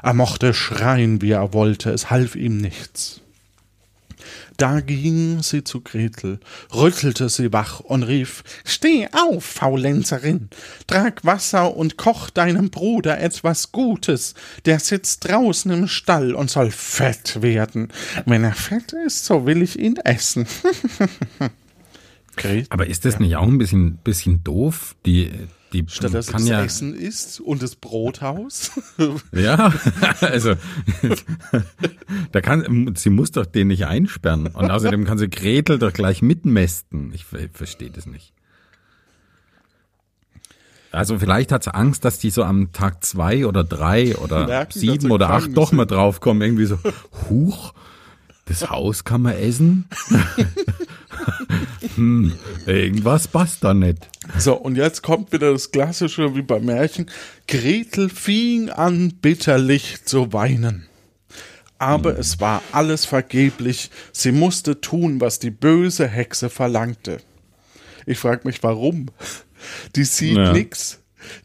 Er 0.02 0.14
mochte 0.14 0.54
schreien, 0.54 1.22
wie 1.22 1.32
er 1.32 1.54
wollte, 1.54 1.92
es 1.92 2.10
half 2.10 2.38
ihm 2.38 2.56
nichts. 2.56 3.20
Da 4.58 4.80
ging 4.80 5.44
sie 5.44 5.64
zu 5.64 5.82
Gretel, 5.82 6.40
rüttelte 6.74 7.30
sie 7.30 7.52
wach 7.52 7.82
und 7.82 8.04
rief 8.04 8.44
Steh 8.64 9.08
auf, 9.12 9.44
Faulenzerin, 9.44 10.50
trag 10.88 11.26
Wasser 11.26 11.76
und 11.76 11.98
koch 11.98 12.30
deinem 12.30 12.70
Bruder 12.70 13.20
etwas 13.20 13.72
Gutes, 13.72 14.34
der 14.66 14.80
sitzt 14.80 15.28
draußen 15.28 15.72
im 15.72 15.88
Stall 15.88 16.34
und 16.34 16.50
soll 16.50 16.72
fett 16.72 17.42
werden. 17.42 17.90
Wenn 18.26 18.44
er 18.44 18.54
fett 18.54 18.94
ist, 18.94 19.26
so 19.26 19.46
will 19.46 19.62
ich 19.62 19.78
ihn 19.78 19.98
essen. 19.98 20.48
Gretel, 22.38 22.68
Aber 22.70 22.88
ist 22.88 23.06
das 23.06 23.20
nicht 23.20 23.36
auch 23.36 23.48
ein 23.48 23.58
bisschen, 23.58 23.98
bisschen 23.98 24.44
doof? 24.44 24.96
Die, 25.06 25.32
die 25.76 25.86
statt 25.88 26.14
dass 26.14 26.28
kann 26.28 26.42
es 26.42 26.48
ja, 26.48 26.64
Essen 26.64 26.96
ist 26.96 27.40
und 27.40 27.62
das 27.62 27.76
Brothaus. 27.76 28.72
ja, 29.32 29.74
also, 30.22 30.56
da 32.32 32.42
kann, 32.42 32.94
sie 32.96 33.10
muss 33.10 33.32
doch 33.32 33.46
den 33.46 33.68
nicht 33.68 33.86
einsperren. 33.86 34.48
Und 34.48 34.72
außerdem 34.72 35.06
kann 35.06 35.18
sie 35.18 35.30
Gretel 35.30 35.78
doch 35.80 35.94
gleich 35.94 36.22
mitmästen. 36.22 37.12
Ich 37.14 37.26
ver- 37.26 37.50
verstehe 37.54 37.92
das 37.92 38.06
nicht. 38.06 38.34
Also 40.92 41.20
vielleicht 41.20 41.52
hat 41.52 41.66
sie 41.66 41.74
Angst, 41.76 42.06
dass 42.06 42.20
die 42.20 42.30
so 42.30 42.44
am 42.44 42.72
Tag 42.72 43.04
zwei 43.04 43.46
oder 43.46 43.66
drei 43.66 44.16
oder 44.16 44.48
Merken, 44.48 44.80
sieben 44.80 45.02
sie 45.02 45.10
oder 45.10 45.30
acht 45.30 45.50
doch 45.56 45.74
mal 45.74 45.86
draufkommen. 45.86 46.42
Irgendwie 46.42 46.66
so, 46.66 46.80
huch, 47.30 47.74
das 48.46 48.70
Haus 48.70 49.04
kann 49.04 49.24
man 49.24 49.36
essen? 49.36 49.86
hm, 51.96 52.34
irgendwas 52.66 53.28
passt 53.28 53.64
da 53.64 53.74
nicht. 53.74 54.08
So, 54.38 54.56
und 54.56 54.76
jetzt 54.76 55.02
kommt 55.04 55.32
wieder 55.32 55.52
das 55.52 55.72
Klassische 55.72 56.36
wie 56.36 56.42
beim 56.42 56.66
Märchen. 56.66 57.10
Gretel 57.48 58.10
fing 58.10 58.70
an, 58.70 59.14
bitterlich 59.22 60.04
zu 60.06 60.34
weinen. 60.34 60.88
Aber 61.78 62.18
es 62.18 62.40
war 62.40 62.62
alles 62.72 63.06
vergeblich. 63.06 63.92
Sie 64.12 64.32
musste 64.32 64.80
tun, 64.80 65.20
was 65.22 65.40
die 65.40 65.52
böse 65.52 66.08
Hexe 66.08 66.50
verlangte. 66.50 67.18
Ich 68.06 68.18
frage 68.20 68.48
mich, 68.48 68.64
warum? 68.64 69.08
Die 69.96 70.06
sieht 70.06 70.38
Ja. 70.38 70.54
nix. 70.54 71.00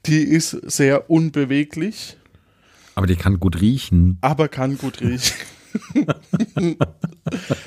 Die 0.07 0.23
ist 0.23 0.51
sehr 0.51 1.09
unbeweglich, 1.11 2.17
Aber 2.95 3.07
die 3.07 3.17
kann 3.17 3.41
gut 3.41 3.61
riechen. 3.63 4.19
aber 4.21 4.49
kann 4.49 4.77
gut 4.77 5.01
riechen. 5.01 5.35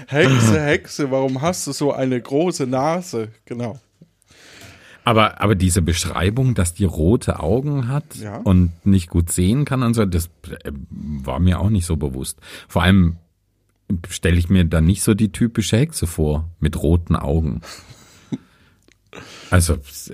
Hexe, 0.08 0.62
Hexe, 0.62 1.12
warum 1.12 1.42
hast 1.42 1.68
du 1.68 1.72
so 1.72 1.92
eine 1.94 2.20
große 2.22 2.68
Nase? 2.68 3.30
Genau. 3.46 3.80
Aber, 5.06 5.42
aber 5.42 5.56
diese 5.56 5.82
Beschreibung, 5.82 6.56
dass 6.56 6.74
die 6.74 6.86
rote 6.86 7.40
Augen 7.42 7.90
hat 7.90 8.16
Ja. 8.16 8.38
und 8.38 8.72
nicht 8.86 9.10
gut 9.10 9.32
sehen 9.32 9.66
kann 9.66 9.84
und 9.84 9.94
so, 9.96 10.06
das 10.06 10.28
äh, 10.64 10.72
war 10.90 11.40
mir 11.40 11.60
auch 11.60 11.70
nicht 11.70 11.86
so 11.86 11.98
bewusst. 11.98 12.40
Vor 12.70 12.84
allem 12.84 13.18
stelle 14.10 14.38
ich 14.38 14.50
mir 14.50 14.64
da 14.64 14.80
nicht 14.80 15.04
so 15.04 15.14
die 15.14 15.32
typische 15.32 15.78
Hexe 15.78 16.08
vor 16.08 16.50
mit 16.60 16.82
roten 16.82 17.16
Augen. 17.16 17.62
Also 19.52 19.76
ist 19.76 20.10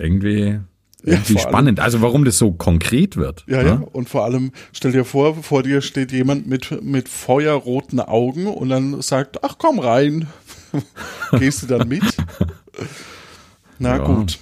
irgendwie, 1.01 1.11
irgendwie 1.13 1.33
vor 1.33 1.41
allem- 1.45 1.49
spannend. 1.51 1.79
Also 1.79 2.01
warum 2.01 2.25
das 2.25 2.37
so 2.37 2.51
konkret 2.51 3.15
wird. 3.17 3.43
Ja, 3.47 3.63
ne? 3.63 3.69
ja. 3.69 3.75
Und 3.93 4.09
vor 4.09 4.23
allem, 4.25 4.51
stell 4.73 4.91
dir 4.91 5.05
vor, 5.05 5.35
vor 5.43 5.63
dir 5.63 5.81
steht 5.81 6.11
jemand 6.11 6.47
mit, 6.47 6.83
mit 6.83 7.07
feuerroten 7.09 7.99
Augen 7.99 8.47
und 8.47 8.69
dann 8.69 9.01
sagt, 9.01 9.43
ach 9.43 9.55
komm 9.57 9.79
rein. 9.79 10.27
Gehst 11.39 11.63
du 11.63 11.67
dann 11.67 11.87
mit? 11.87 12.03
Na 13.79 13.97
Ja. 13.97 14.03
gut. 14.03 14.39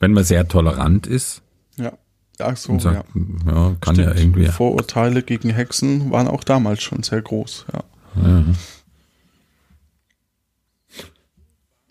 Wenn 0.00 0.12
man 0.12 0.24
sehr 0.24 0.46
tolerant 0.46 1.06
ist 1.06 1.40
Ja. 1.76 1.92
Ach 2.38 2.56
so, 2.56 2.72
und 2.72 2.84
ja. 2.84 2.92
sagt, 2.92 3.08
ja, 3.46 3.76
kann 3.80 3.96
ja 3.96 4.10
Stimmt. 4.10 4.20
irgendwie. 4.20 4.46
Vorurteile 4.48 5.22
gegen 5.22 5.48
Hexen 5.50 6.10
waren 6.10 6.28
auch 6.28 6.44
damals 6.44 6.82
schon 6.82 7.02
sehr 7.02 7.22
groß, 7.22 7.64
ja. 7.72 7.82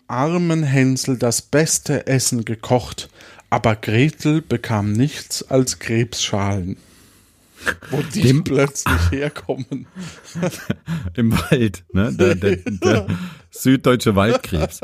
Armen 0.08 0.62
Hänsel 0.62 1.18
das 1.18 1.42
beste 1.42 2.06
Essen 2.06 2.44
gekocht, 2.44 3.08
aber 3.50 3.76
Gretel 3.76 4.42
bekam 4.42 4.92
nichts 4.92 5.42
als 5.50 5.78
Krebsschalen. 5.78 6.76
Wo 7.90 8.02
die 8.14 8.20
Dem- 8.20 8.44
plötzlich 8.44 9.10
herkommen. 9.10 9.86
Im 11.14 11.32
Wald, 11.32 11.84
ne? 11.92 12.12
Der, 12.12 12.34
der, 12.34 12.56
der 12.56 13.06
süddeutsche 13.50 14.14
Waldkrebs. 14.14 14.80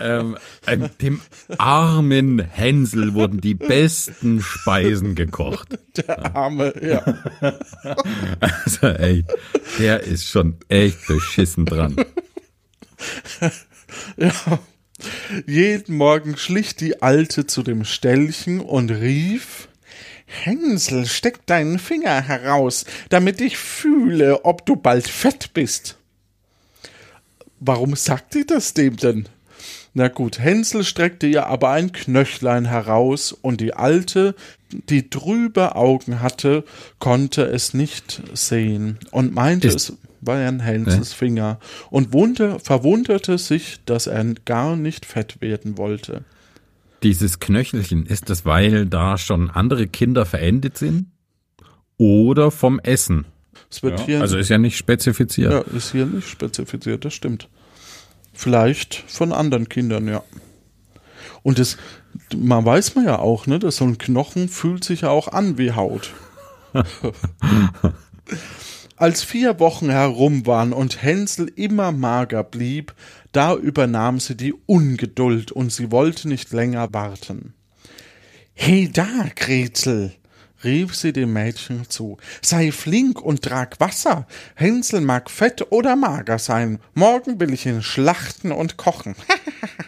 Ähm, 0.00 0.38
ähm, 0.66 0.88
dem 1.02 1.20
armen 1.58 2.38
Hänsel 2.38 3.12
wurden 3.12 3.42
die 3.42 3.54
besten 3.54 4.40
Speisen 4.40 5.14
gekocht. 5.14 5.78
Der 5.98 6.34
arme, 6.34 6.72
ja. 6.82 7.04
Also 8.40 8.86
echt, 8.88 9.26
der 9.78 10.00
ist 10.04 10.26
schon 10.26 10.56
echt 10.68 11.06
beschissen 11.06 11.66
dran. 11.66 11.96
Ja. 14.16 14.32
Jeden 15.46 15.96
Morgen 15.96 16.36
schlich 16.36 16.76
die 16.76 17.02
Alte 17.02 17.46
zu 17.46 17.62
dem 17.62 17.84
Ställchen 17.84 18.60
und 18.60 18.90
rief, 18.90 19.68
Hänsel, 20.26 21.06
steck 21.06 21.44
deinen 21.46 21.78
Finger 21.78 22.20
heraus, 22.22 22.84
damit 23.10 23.40
ich 23.40 23.56
fühle, 23.58 24.44
ob 24.44 24.64
du 24.66 24.76
bald 24.76 25.06
fett 25.08 25.50
bist. 25.54 25.98
Warum 27.60 27.94
sagt 27.96 28.34
die 28.34 28.46
das 28.46 28.74
dem 28.74 28.96
denn? 28.96 29.28
Na 29.94 30.08
gut, 30.08 30.38
Hänsel 30.38 30.84
streckte 30.84 31.26
ihr 31.26 31.46
aber 31.46 31.70
ein 31.70 31.92
Knöchlein 31.92 32.64
heraus, 32.64 33.32
und 33.32 33.60
die 33.60 33.74
Alte, 33.74 34.34
die 34.70 35.10
trübe 35.10 35.76
Augen 35.76 36.20
hatte, 36.20 36.64
konnte 36.98 37.42
es 37.42 37.74
nicht 37.74 38.22
sehen 38.32 38.98
und 39.10 39.34
meinte, 39.34 39.68
Ist- 39.68 39.90
es 39.90 39.96
wären 40.22 40.60
Hänsels 40.60 41.12
Finger 41.12 41.58
und 41.90 42.12
wunde, 42.12 42.58
verwunderte 42.60 43.38
sich, 43.38 43.80
dass 43.84 44.06
er 44.06 44.24
gar 44.44 44.76
nicht 44.76 45.04
fett 45.04 45.40
werden 45.40 45.76
wollte. 45.76 46.24
Dieses 47.02 47.40
Knöchelchen, 47.40 48.06
ist 48.06 48.30
das, 48.30 48.46
weil 48.46 48.86
da 48.86 49.18
schon 49.18 49.50
andere 49.50 49.88
Kinder 49.88 50.24
verendet 50.24 50.78
sind? 50.78 51.06
Oder 51.98 52.50
vom 52.50 52.78
Essen? 52.80 53.26
Es 53.68 53.82
wird 53.82 54.00
Ja, 54.00 54.06
hier, 54.06 54.20
also 54.20 54.38
ist 54.38 54.48
ja 54.48 54.58
nicht 54.58 54.76
spezifiziert. 54.76 55.52
ja, 55.52 55.60
ist 55.76 55.92
hier 55.92 56.06
nicht 56.06 56.28
spezifiziert, 56.28 57.04
das 57.04 57.14
stimmt. 57.14 57.48
Vielleicht 58.32 59.04
von 59.08 59.32
anderen 59.32 59.68
Kindern, 59.68 60.08
ja. 60.08 60.22
Und 61.42 61.58
das, 61.58 61.76
man 62.36 62.64
weiß 62.64 62.94
man 62.94 63.04
ja 63.04 63.18
auch, 63.18 63.46
ne, 63.46 63.58
dass 63.58 63.76
so 63.76 63.84
ein 63.84 63.98
Knochen 63.98 64.48
fühlt 64.48 64.84
sich 64.84 65.02
ja 65.02 65.10
auch 65.10 65.28
an 65.28 65.58
wie 65.58 65.72
Haut. 65.72 66.12
Als 69.02 69.24
vier 69.24 69.58
Wochen 69.58 69.90
herum 69.90 70.46
waren 70.46 70.72
und 70.72 71.02
Hänsel 71.02 71.48
immer 71.56 71.90
mager 71.90 72.44
blieb, 72.44 72.94
da 73.32 73.56
übernahm 73.56 74.20
sie 74.20 74.36
die 74.36 74.54
Ungeduld 74.66 75.50
und 75.50 75.72
sie 75.72 75.90
wollte 75.90 76.28
nicht 76.28 76.52
länger 76.52 76.94
warten. 76.94 77.52
He 78.54 78.88
da, 78.88 79.26
Gretel, 79.34 80.12
rief 80.62 80.94
sie 80.94 81.12
dem 81.12 81.32
Mädchen 81.32 81.90
zu, 81.90 82.18
sei 82.42 82.70
flink 82.70 83.20
und 83.20 83.42
trag 83.42 83.80
Wasser. 83.80 84.28
Hänsel 84.54 85.00
mag 85.00 85.30
fett 85.30 85.72
oder 85.72 85.96
mager 85.96 86.38
sein. 86.38 86.78
Morgen 86.94 87.40
will 87.40 87.52
ich 87.52 87.66
ihn 87.66 87.82
schlachten 87.82 88.52
und 88.52 88.76
kochen. 88.76 89.16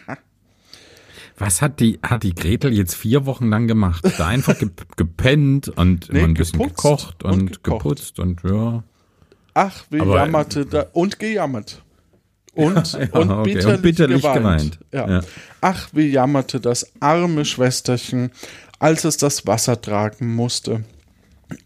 Was 1.37 1.61
hat 1.61 1.79
die, 1.79 1.99
hat 2.03 2.23
die 2.23 2.35
Gretel 2.35 2.73
jetzt 2.73 2.95
vier 2.95 3.25
Wochen 3.25 3.47
lang 3.47 3.67
gemacht? 3.67 4.03
Da 4.17 4.27
einfach 4.27 4.59
ge 4.59 4.71
gepennt 4.97 5.69
und 5.69 6.11
Nee, 6.11 6.21
ein 6.21 6.33
bisschen 6.33 6.59
gekocht 6.59 7.23
und, 7.23 7.31
und 7.31 7.63
gekocht. 7.63 7.83
geputzt 7.83 8.19
und 8.19 8.41
ja. 8.43 8.83
Ach, 9.55 9.85
wie 9.89 10.01
Aber- 10.01 10.17
jammerte 10.17 10.65
da 10.67 10.85
und 10.93 11.17
gejammert. 11.17 11.81
Und, 12.53 12.93
Ja, 12.93 13.07
und, 13.19 13.31
okay. 13.31 13.53
bitterlich 13.53 13.75
Und 13.75 13.81
bitterlich 13.81 14.21
geweint. 14.21 14.79
geweint. 14.91 15.25
Ach, 15.61 15.89
wie 15.93 16.07
jammerte 16.07 16.59
das 16.61 16.91
arme 17.01 17.43
Schwesterchen, 17.45 18.31
als 18.79 19.03
es 19.05 19.17
das 19.17 19.47
Wasser 19.47 19.81
tragen 19.81 20.35
musste. 20.35 20.83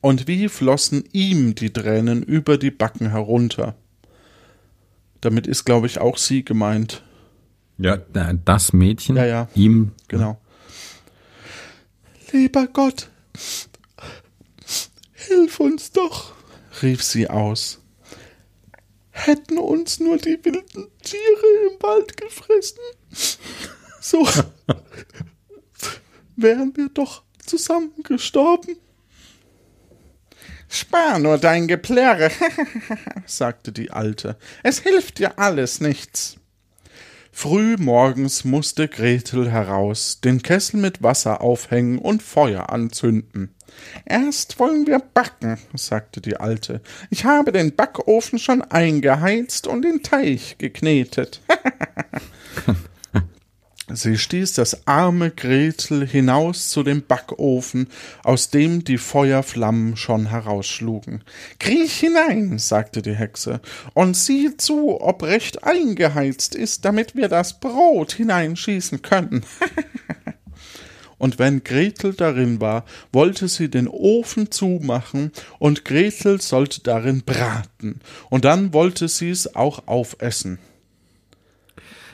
Und 0.02 0.28
wie 0.28 0.50
flossen 0.50 1.04
ihm 1.12 1.56
die 1.56 1.72
Tränen 1.74 2.22
über 2.24 2.58
die 2.58 2.72
Backen 2.72 3.10
herunter. 3.10 3.76
Damit 5.22 5.48
ist, 5.48 5.66
glaube 5.66 5.88
ich, 5.88 6.00
auch 6.00 6.18
sie 6.18 6.44
gemeint. 6.46 7.04
Ja, 7.78 7.98
da- 7.98 8.34
das 8.34 8.72
Mädchen, 8.74 9.16
Ja, 9.16 9.26
ja. 9.26 9.48
ihm, 9.56 9.92
Genau. 10.08 10.40
Lieber 12.32 12.68
Gott, 12.68 13.10
hilf 15.14 15.60
uns 15.60 15.92
doch, 15.92 16.34
rief 16.84 17.02
sie 17.04 17.28
aus. 17.30 17.79
Hätten 19.20 19.58
uns 19.58 20.00
nur 20.00 20.18
die 20.18 20.40
wilden 20.44 20.88
Tiere 21.04 21.72
im 21.72 21.82
Wald 21.82 22.16
gefressen, 22.16 22.80
so 24.00 24.26
wären 26.38 26.76
wir 26.78 26.88
doch 26.90 27.24
zusammen 27.46 27.92
gestorben. 28.04 28.78
Spar 30.70 31.20
nur 31.20 31.38
dein 31.38 31.68
Geplärre, 31.68 32.32
sagte 33.26 33.74
die 33.74 33.92
Alte. 33.92 34.38
Es 34.64 34.80
hilft 34.80 35.18
dir 35.18 35.38
alles 35.38 35.82
nichts. 35.82 36.38
Früh 37.32 37.76
morgens 37.78 38.46
musste 38.46 38.88
Gretel 38.88 39.52
heraus, 39.52 40.22
den 40.22 40.42
Kessel 40.42 40.80
mit 40.80 41.04
Wasser 41.04 41.42
aufhängen 41.42 41.98
und 41.98 42.24
Feuer 42.24 42.70
anzünden. 42.70 43.54
Erst 44.06 44.60
wollen 44.60 44.88
wir 44.88 45.00
backen, 45.00 45.58
sagte 45.74 46.22
die 46.22 46.38
Alte. 46.38 46.82
Ich 47.10 47.26
habe 47.26 47.52
den 47.52 47.76
Backofen 47.76 48.40
schon 48.40 48.62
eingeheizt 48.62 49.68
und 49.68 49.84
den 49.84 50.04
Teig 50.04 50.60
geknetet. 50.60 51.42
Sie 53.92 54.20
stieß 54.20 54.54
das 54.54 54.86
arme 54.86 55.32
Gretel 55.32 56.06
hinaus 56.06 56.70
zu 56.70 56.84
dem 56.84 57.02
Backofen, 57.02 57.88
aus 58.24 58.52
dem 58.52 58.84
die 58.84 59.00
Feuerflammen 59.00 59.98
schon 59.98 60.28
herausschlugen. 60.28 61.24
Kriech 61.60 62.00
hinein, 62.00 62.60
sagte 62.60 63.02
die 63.02 63.16
Hexe, 63.16 63.62
und 63.96 64.16
sieh 64.16 64.56
zu, 64.58 65.02
ob 65.02 65.24
recht 65.24 65.64
eingeheizt 65.64 66.54
ist, 66.54 66.86
damit 66.86 67.16
wir 67.16 67.30
das 67.30 67.60
Brot 67.60 68.14
hineinschießen 68.14 69.02
können. 69.02 69.44
Und 71.20 71.38
wenn 71.38 71.64
Gretel 71.64 72.14
darin 72.14 72.60
war, 72.60 72.86
wollte 73.12 73.48
sie 73.48 73.70
den 73.70 73.88
Ofen 73.88 74.50
zumachen, 74.50 75.32
und 75.60 75.86
Gretel 75.86 76.42
sollte 76.42 76.82
darin 76.82 77.22
braten, 77.24 78.00
und 78.32 78.46
dann 78.46 78.74
wollte 78.74 79.08
sie's 79.08 79.54
auch 79.56 79.88
aufessen. 79.88 80.58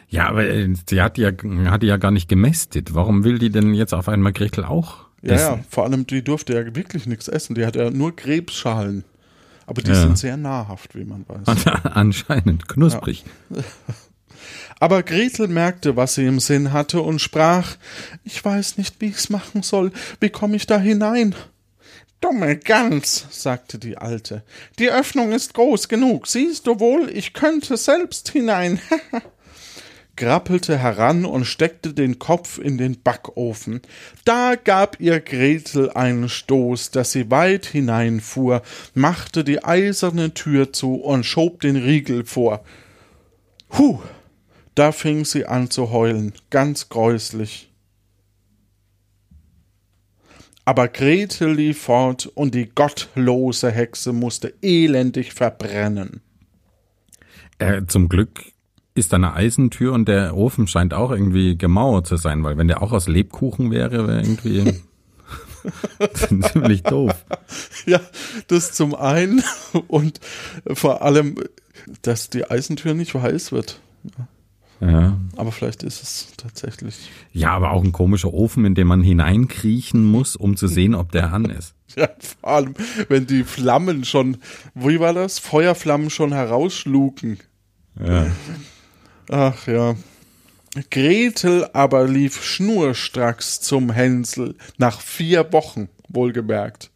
Ja, 0.10 0.28
aber 0.30 0.48
äh, 0.48 0.68
sie 0.88 1.02
hat 1.02 1.18
ja, 1.18 1.32
hat 1.66 1.82
die 1.84 1.88
ja 1.88 1.98
gar 1.98 2.12
nicht 2.12 2.28
gemästet. 2.30 2.94
Warum 2.94 3.24
will 3.24 3.40
die 3.40 3.50
denn 3.50 3.74
jetzt 3.74 3.94
auf 3.94 4.08
einmal 4.08 4.34
Gretel 4.34 4.64
auch 4.64 5.06
Ja, 5.22 5.34
essen? 5.34 5.58
ja, 5.58 5.60
vor 5.70 5.84
allem 5.86 6.06
die 6.08 6.24
durfte 6.24 6.54
ja 6.54 6.76
wirklich 6.76 7.06
nichts 7.08 7.28
essen. 7.28 7.56
Die 7.56 7.66
hat 7.66 7.76
ja 7.76 7.90
nur 7.90 8.16
Krebsschalen. 8.16 9.04
Aber 9.68 9.82
die 9.82 9.90
Ja. 9.90 9.96
sind 10.02 10.18
sehr 10.18 10.38
nahrhaft, 10.38 10.96
wie 10.96 11.06
man 11.06 11.26
weiß. 11.28 11.66
Anscheinend 11.86 12.68
knusprig. 12.70 13.26
Aber 14.80 15.04
Gretel 15.04 15.48
merkte, 15.48 15.96
was 15.96 16.16
sie 16.16 16.26
im 16.26 16.40
Sinn 16.40 16.74
hatte 16.74 17.02
und 17.02 17.20
sprach, 17.20 17.78
ich 18.24 18.44
weiß 18.44 18.78
nicht, 18.78 18.96
wie 19.00 19.08
ich's 19.08 19.30
machen 19.30 19.64
soll. 19.64 19.92
Wie 20.20 20.30
komme 20.30 20.56
ich 20.56 20.68
da 20.68 20.78
hinein? 20.78 21.36
Dumme 22.22 22.58
Gans, 22.58 23.28
sagte 23.30 23.78
die 23.78 23.98
Alte. 23.98 24.44
Die 24.80 24.90
Öffnung 24.90 25.32
ist 25.32 25.54
groß 25.54 25.88
genug. 25.88 26.28
Siehst 26.28 26.68
du 26.68 26.80
wohl, 26.80 27.10
ich 27.10 27.34
könnte 27.34 27.78
selbst 27.78 28.30
hinein. 28.30 28.80
grappelte 30.16 30.78
heran 30.78 31.26
und 31.26 31.46
steckte 31.46 31.94
den 31.94 32.20
Kopf 32.20 32.58
in 32.58 32.78
den 32.78 33.02
Backofen. 33.02 33.82
Da 34.24 34.56
gab 34.56 35.00
ihr 35.00 35.20
Gretel 35.20 35.90
einen 35.92 36.30
Stoß, 36.30 36.92
dass 36.92 37.12
sie 37.12 37.30
weit 37.32 37.66
hineinfuhr, 37.66 38.62
machte 38.94 39.44
die 39.44 39.64
eiserne 39.64 40.34
Tür 40.34 40.72
zu 40.72 40.96
und 40.96 41.26
schob 41.26 41.62
den 41.62 41.76
Riegel 41.76 42.26
vor. 42.26 42.64
Huh, 43.78 44.00
da 44.76 44.92
fing 44.92 45.26
sie 45.26 45.46
an 45.46 45.70
zu 45.72 45.92
heulen, 45.92 46.34
ganz 46.50 46.90
gräuslich. 46.90 47.72
Aber 50.66 50.88
Gretel 50.88 51.54
lief 51.54 51.84
fort 51.84 52.26
und 52.26 52.56
die 52.56 52.68
gottlose 52.68 53.72
Hexe 53.72 54.14
musste 54.14 54.54
elendig 54.62 55.34
verbrennen. 55.34 56.22
Äh, 57.60 57.84
zum 57.88 58.10
Glück 58.10 58.44
ist 58.96 59.14
da 59.14 59.18
eine 59.18 59.34
Eisentür 59.34 59.94
und 59.94 60.08
der 60.08 60.36
Ofen 60.36 60.68
scheint 60.68 60.94
auch 60.94 61.12
irgendwie 61.12 61.58
gemauert 61.58 62.08
zu 62.08 62.16
sein, 62.16 62.44
weil 62.44 62.58
wenn 62.58 62.68
der 62.68 62.82
auch 62.82 62.92
aus 62.92 63.08
Lebkuchen 63.08 63.70
wäre, 63.70 64.08
wäre 64.08 64.22
irgendwie 64.22 64.82
ziemlich 66.52 66.84
doof. 66.84 67.14
Ja, 67.86 68.00
das 68.48 68.72
zum 68.72 68.96
einen 68.96 69.44
und 69.88 70.20
vor 70.74 71.04
allem, 71.04 71.36
dass 72.02 72.30
die 72.30 72.50
Eisentür 72.50 72.94
nicht 72.94 73.14
heiß 73.14 73.52
wird. 73.52 73.80
Ja. 74.82 75.18
Aber 75.38 75.52
vielleicht 75.52 75.84
ist 75.84 76.04
es 76.04 76.28
tatsächlich. 76.38 77.10
ja, 77.32 77.52
aber 77.52 77.72
auch 77.72 77.84
ein 77.84 77.92
komischer 77.92 78.34
Ofen, 78.34 78.66
in 78.66 78.76
den 78.76 78.88
man 78.88 79.02
hineinkriechen 79.02 80.04
muss, 80.04 80.36
um 80.36 80.58
zu 80.58 80.68
sehen, 80.68 80.96
ob 80.96 81.12
der 81.12 81.34
an 81.34 81.46
ist. 81.46 81.74
Ja, 81.96 82.10
vor 82.20 82.50
allem, 82.50 82.74
wenn 83.08 83.26
die 83.26 83.46
Flammen 83.46 84.04
schon, 84.04 84.38
wie 84.74 85.00
war 85.00 85.14
das? 85.14 85.40
Feuerflammen 85.40 86.10
schon 86.10 86.34
herausschlugen. 86.34 87.40
Ja. 88.04 88.28
Ach 89.30 89.66
ja. 89.66 89.96
Gretel 90.92 91.70
aber 91.72 92.06
lief 92.06 92.44
schnurstracks 92.44 93.62
zum 93.62 93.92
Hänsel, 93.92 94.56
nach 94.78 95.00
vier 95.00 95.54
Wochen, 95.54 95.88
wohlgemerkt, 96.10 96.92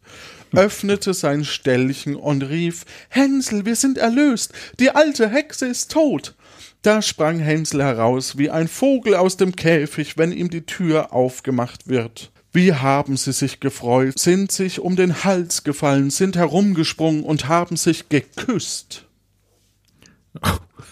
öffnete 0.52 1.14
sein 1.14 1.44
Ställchen 1.44 2.14
und 2.16 2.42
rief, 2.42 2.84
Hänsel, 3.08 3.64
wir 3.64 3.76
sind 3.76 3.96
erlöst, 3.96 4.52
die 4.78 4.90
alte 4.90 5.30
Hexe 5.30 5.66
ist 5.66 5.90
tot. 5.90 6.34
Da 6.82 7.02
sprang 7.02 7.38
Hänsel 7.40 7.82
heraus 7.82 8.38
wie 8.38 8.50
ein 8.50 8.66
Vogel 8.66 9.14
aus 9.14 9.36
dem 9.36 9.54
Käfig, 9.54 10.16
wenn 10.16 10.32
ihm 10.32 10.48
die 10.48 10.64
Tür 10.64 11.12
aufgemacht 11.12 11.88
wird. 11.88 12.32
Wie 12.52 12.72
haben 12.72 13.16
sie 13.16 13.32
sich 13.32 13.60
gefreut, 13.60 14.18
sind 14.18 14.50
sich 14.50 14.80
um 14.80 14.96
den 14.96 15.22
Hals 15.24 15.62
gefallen, 15.62 16.10
sind 16.10 16.36
herumgesprungen 16.36 17.22
und 17.22 17.48
haben 17.48 17.76
sich 17.76 18.08
geküsst. 18.08 19.06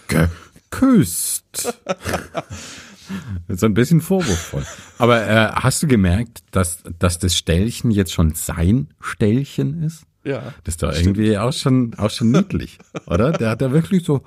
Geküsst. 0.07 1.73
so 3.49 3.65
ein 3.65 3.73
bisschen 3.73 3.99
vorwurfsvoll. 3.99 4.65
Aber 4.99 5.27
äh, 5.27 5.51
hast 5.53 5.83
du 5.83 5.87
gemerkt, 5.87 6.43
dass, 6.51 6.83
dass 6.99 7.19
das 7.19 7.35
Ställchen 7.35 7.91
jetzt 7.91 8.13
schon 8.13 8.35
sein 8.35 8.93
Ställchen 9.01 9.83
ist? 9.83 10.03
Ja. 10.23 10.53
Das 10.63 10.73
ist 10.73 10.83
doch 10.83 10.93
irgendwie 10.93 11.37
auch 11.37 11.53
schon, 11.53 11.93
auch 11.97 12.09
schon 12.09 12.31
niedlich, 12.31 12.77
oder? 13.07 13.31
Der 13.31 13.49
hat 13.51 13.61
ja 13.61 13.71
wirklich 13.71 14.03
so 14.03 14.21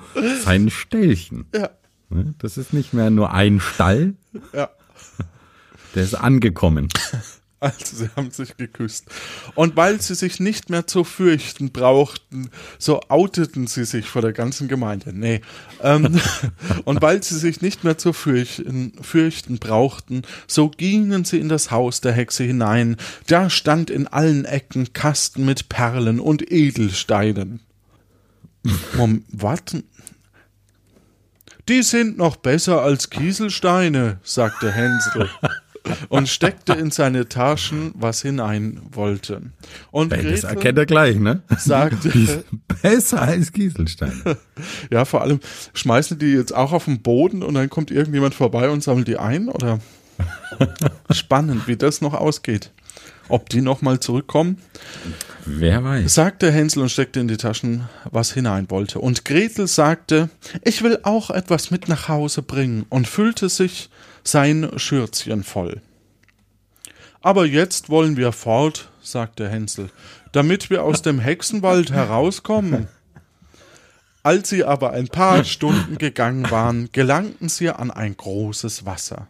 sein 0.44 0.70
Ställchen. 0.70 1.46
Ja. 1.54 1.70
Ne? 2.08 2.34
Das 2.38 2.56
ist 2.58 2.72
nicht 2.72 2.92
mehr 2.94 3.10
nur 3.10 3.32
ein 3.32 3.60
Stall, 3.60 4.14
Ja. 4.52 4.70
der 5.94 6.02
ist 6.02 6.14
angekommen. 6.14 6.88
Also 7.62 7.94
sie 7.94 8.10
haben 8.16 8.32
sich 8.32 8.56
geküsst. 8.56 9.06
Und 9.54 9.76
weil 9.76 10.00
sie 10.00 10.16
sich 10.16 10.40
nicht 10.40 10.68
mehr 10.68 10.88
zu 10.88 11.04
fürchten 11.04 11.70
brauchten, 11.70 12.50
so 12.76 13.02
outeten 13.02 13.68
sie 13.68 13.84
sich 13.84 14.06
vor 14.06 14.20
der 14.20 14.32
ganzen 14.32 14.66
Gemeinde. 14.66 15.12
Nee. 15.12 15.42
Ähm, 15.80 16.20
und 16.84 17.00
weil 17.02 17.22
sie 17.22 17.38
sich 17.38 17.62
nicht 17.62 17.84
mehr 17.84 17.96
zu 17.96 18.12
fürchten, 18.12 18.94
fürchten 19.00 19.58
brauchten, 19.60 20.22
so 20.48 20.70
gingen 20.70 21.24
sie 21.24 21.38
in 21.38 21.48
das 21.48 21.70
Haus 21.70 22.00
der 22.00 22.10
Hexe 22.10 22.42
hinein. 22.42 22.96
Da 23.28 23.48
stand 23.48 23.90
in 23.90 24.08
allen 24.08 24.44
Ecken 24.44 24.92
Kasten 24.92 25.44
mit 25.44 25.68
Perlen 25.68 26.18
und 26.18 26.50
Edelsteinen. 26.50 27.60
Mom, 28.96 29.24
warten. 29.30 29.84
Die 31.68 31.84
sind 31.84 32.18
noch 32.18 32.34
besser 32.34 32.82
als 32.82 33.08
Kieselsteine, 33.08 34.18
sagte 34.24 34.72
Hänsel 34.72 35.30
und 36.08 36.28
steckte 36.28 36.72
in 36.74 36.90
seine 36.90 37.28
Taschen, 37.28 37.92
was 37.94 38.22
hinein 38.22 38.80
wollte. 38.92 39.42
Und 39.90 40.12
Ey, 40.12 40.30
das 40.30 40.44
erkennt 40.44 40.78
er 40.78 40.86
gleich, 40.86 41.16
ne? 41.16 41.42
sagte, 41.58 42.44
Besser 42.82 43.22
als 43.22 43.52
Kieselstein. 43.52 44.22
ja, 44.90 45.04
vor 45.04 45.22
allem 45.22 45.40
schmeißen 45.74 46.18
die 46.18 46.32
jetzt 46.32 46.54
auch 46.54 46.72
auf 46.72 46.84
den 46.86 47.02
Boden 47.02 47.42
und 47.42 47.54
dann 47.54 47.70
kommt 47.70 47.90
irgendjemand 47.90 48.34
vorbei 48.34 48.70
und 48.70 48.82
sammelt 48.82 49.08
die 49.08 49.18
ein, 49.18 49.48
oder? 49.48 49.80
Spannend, 51.10 51.66
wie 51.66 51.76
das 51.76 52.00
noch 52.00 52.14
ausgeht. 52.14 52.70
Ob 53.28 53.48
die 53.48 53.62
nochmal 53.62 54.00
zurückkommen? 54.00 54.58
Wer 55.46 55.82
weiß. 55.82 56.14
sagte 56.14 56.52
Hänsel 56.52 56.82
und 56.82 56.90
steckte 56.90 57.20
in 57.20 57.28
die 57.28 57.36
Taschen, 57.36 57.88
was 58.10 58.32
hinein 58.32 58.66
wollte. 58.68 59.00
Und 59.00 59.24
Gretel 59.24 59.66
sagte, 59.66 60.28
ich 60.62 60.82
will 60.82 60.98
auch 61.02 61.30
etwas 61.30 61.70
mit 61.70 61.88
nach 61.88 62.08
Hause 62.08 62.42
bringen 62.42 62.84
und 62.90 63.08
füllte 63.08 63.48
sich 63.48 63.90
sein 64.24 64.70
Schürzchen 64.76 65.44
voll. 65.44 65.80
Aber 67.20 67.46
jetzt 67.46 67.88
wollen 67.88 68.16
wir 68.16 68.32
fort, 68.32 68.90
sagte 69.00 69.48
Hänsel, 69.48 69.90
damit 70.32 70.70
wir 70.70 70.82
aus 70.82 71.02
dem 71.02 71.20
Hexenwald 71.20 71.92
herauskommen. 71.92 72.88
Als 74.24 74.48
sie 74.48 74.64
aber 74.64 74.92
ein 74.92 75.08
paar 75.08 75.44
Stunden 75.44 75.98
gegangen 75.98 76.50
waren, 76.50 76.90
gelangten 76.92 77.48
sie 77.48 77.70
an 77.70 77.90
ein 77.90 78.16
großes 78.16 78.84
Wasser. 78.86 79.28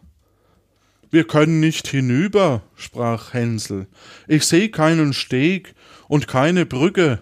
Wir 1.09 1.25
können 1.25 1.59
nicht 1.59 1.87
hinüber, 1.87 2.61
sprach 2.75 3.33
Hänsel. 3.33 3.87
Ich 4.27 4.45
sehe 4.45 4.69
keinen 4.69 5.13
Steg 5.13 5.75
und 6.07 6.27
keine 6.27 6.65
Brücke. 6.65 7.19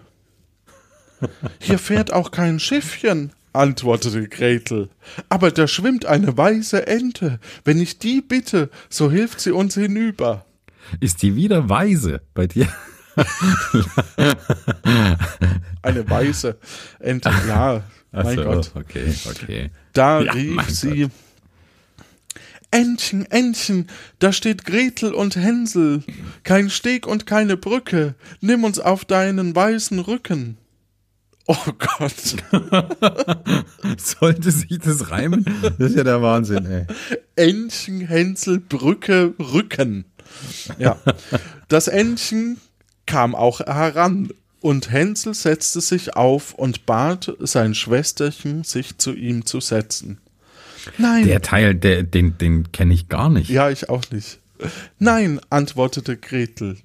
Hier 1.60 1.78
fährt 1.78 2.12
auch 2.12 2.30
kein 2.30 2.58
Schiffchen, 2.58 3.32
antwortete 3.52 4.28
Gretel. 4.28 4.88
Aber 5.28 5.50
da 5.50 5.66
schwimmt 5.68 6.06
eine 6.06 6.36
weiße 6.36 6.86
Ente. 6.86 7.38
Wenn 7.64 7.80
ich 7.80 7.98
die 7.98 8.20
bitte, 8.20 8.70
so 8.88 9.10
hilft 9.10 9.40
sie 9.40 9.52
uns 9.52 9.74
hinüber. 9.74 10.44
Ist 11.00 11.22
die 11.22 11.36
wieder 11.36 11.68
weise 11.68 12.20
bei 12.34 12.46
dir? 12.46 12.68
Eine 15.82 16.08
weiße 16.08 16.56
Ente, 16.98 17.30
ja, 17.46 17.82
Ach 18.12 18.24
mein 18.24 18.36
so, 18.36 18.44
Gott. 18.44 18.72
Okay, 18.74 19.14
okay. 19.28 19.70
Da 19.92 20.22
Ja, 20.22 20.32
rief 20.32 20.70
sie 20.70 21.08
Entchen, 22.70 23.30
Entchen, 23.30 23.88
da 24.18 24.32
steht 24.32 24.64
Gretel 24.64 25.12
und 25.12 25.36
Hänsel, 25.36 26.02
kein 26.42 26.70
Steg 26.70 27.06
und 27.06 27.26
keine 27.26 27.58
Brücke, 27.58 28.14
nimm 28.40 28.64
uns 28.64 28.80
auf 28.80 29.04
deinen 29.04 29.54
weißen 29.54 29.98
Rücken. 29.98 30.56
Oh 31.46 31.56
Gott, 31.78 32.36
Sollte 33.98 34.50
sich 34.50 34.78
das 34.78 35.10
reimen? 35.10 35.44
Das 35.62 35.90
ist 35.90 35.96
ja 35.96 36.04
der 36.04 36.22
Wahnsinn, 36.22 36.66
ey. 36.66 36.86
Entchen, 37.34 38.00
Hänsel, 38.06 38.60
Brücke, 38.60 39.34
Rücken. 39.38 40.04
Ja, 40.78 40.98
das 41.68 41.88
Entchen 41.88 42.58
kam 43.06 43.34
auch 43.34 43.60
heran 43.60 44.30
und 44.60 44.90
Hänsel 44.92 45.34
setzte 45.34 45.80
sich 45.80 46.14
auf 46.14 46.54
und 46.54 46.86
bat 46.86 47.32
sein 47.40 47.74
Schwesterchen, 47.74 48.62
sich 48.62 48.98
zu 48.98 49.12
ihm 49.12 49.44
zu 49.44 49.60
setzen. 49.60 50.18
Nein, 50.98 51.26
Der 51.26 51.42
Teil, 51.42 51.74
der, 51.74 52.02
den, 52.04 52.38
den 52.38 52.70
kenne 52.72 52.94
ich 52.94 53.08
gar 53.08 53.28
nicht. 53.28 53.50
Ja, 53.50 53.70
ich 53.70 53.88
auch 53.88 54.04
nicht. 54.10 54.38
Nein, 54.98 55.40
antwortete 55.50 56.16
Gretel. 56.16 56.78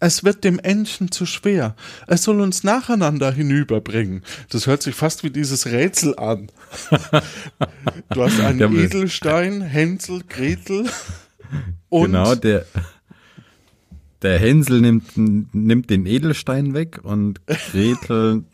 Es 0.00 0.24
wird 0.24 0.44
dem 0.44 0.58
Entchen 0.58 1.10
zu 1.10 1.26
schwer. 1.26 1.74
Es 2.06 2.22
soll 2.22 2.40
uns 2.40 2.62
nacheinander 2.64 3.32
hinüberbringen. 3.32 4.22
Das 4.50 4.66
hört 4.66 4.82
sich 4.82 4.94
fast 4.94 5.24
wie 5.24 5.30
dieses 5.30 5.66
Rätsel 5.66 6.16
an. 6.18 6.48
Du 8.10 8.22
hast 8.22 8.40
einen 8.40 8.58
Der- 8.58 8.70
Edelstein, 8.70 9.60
Hänsel, 9.60 10.22
Gretel 10.28 10.88
und 11.88 12.06
genau, 12.12 12.34
der. 12.34 12.64
der 14.22 14.38
Hänsel 14.38 14.80
nimmt, 14.80 15.04
nimmt 15.16 15.90
den 15.90 16.06
Edelstein 16.06 16.74
weg 16.74 17.00
und 17.02 17.40
Gretel 17.46 18.44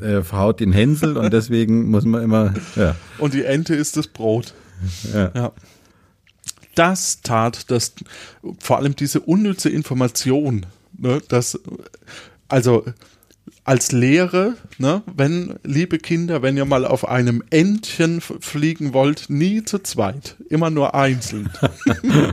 äh, 0.00 0.22
verhaut 0.22 0.60
den 0.60 0.72
Hänsel 0.72 1.16
und 1.16 1.32
deswegen 1.32 1.90
muss 1.90 2.04
man 2.04 2.22
immer, 2.22 2.54
ja. 2.76 2.94
Und 3.18 3.34
die 3.34 3.44
Ente 3.44 3.74
ist 3.74 3.96
das 3.96 4.06
Brot. 4.06 4.54
Ja. 5.12 5.30
Ja. 5.34 5.52
Das 6.74 7.20
tat 7.22 7.70
das, 7.70 7.94
vor 8.58 8.78
allem 8.78 8.96
diese 8.96 9.20
unnütze 9.20 9.68
Information, 9.68 10.66
ne, 10.96 11.20
dass, 11.28 11.58
also 12.48 12.84
als 13.64 13.92
Lehre, 13.92 14.56
ne, 14.78 15.02
wenn, 15.14 15.58
liebe 15.64 15.98
Kinder, 15.98 16.42
wenn 16.42 16.56
ihr 16.56 16.64
mal 16.64 16.84
auf 16.84 17.08
einem 17.08 17.42
Entchen 17.50 18.20
fliegen 18.20 18.92
wollt, 18.92 19.28
nie 19.28 19.64
zu 19.64 19.80
zweit, 19.80 20.36
immer 20.48 20.70
nur 20.70 20.94
einzeln. 20.94 21.50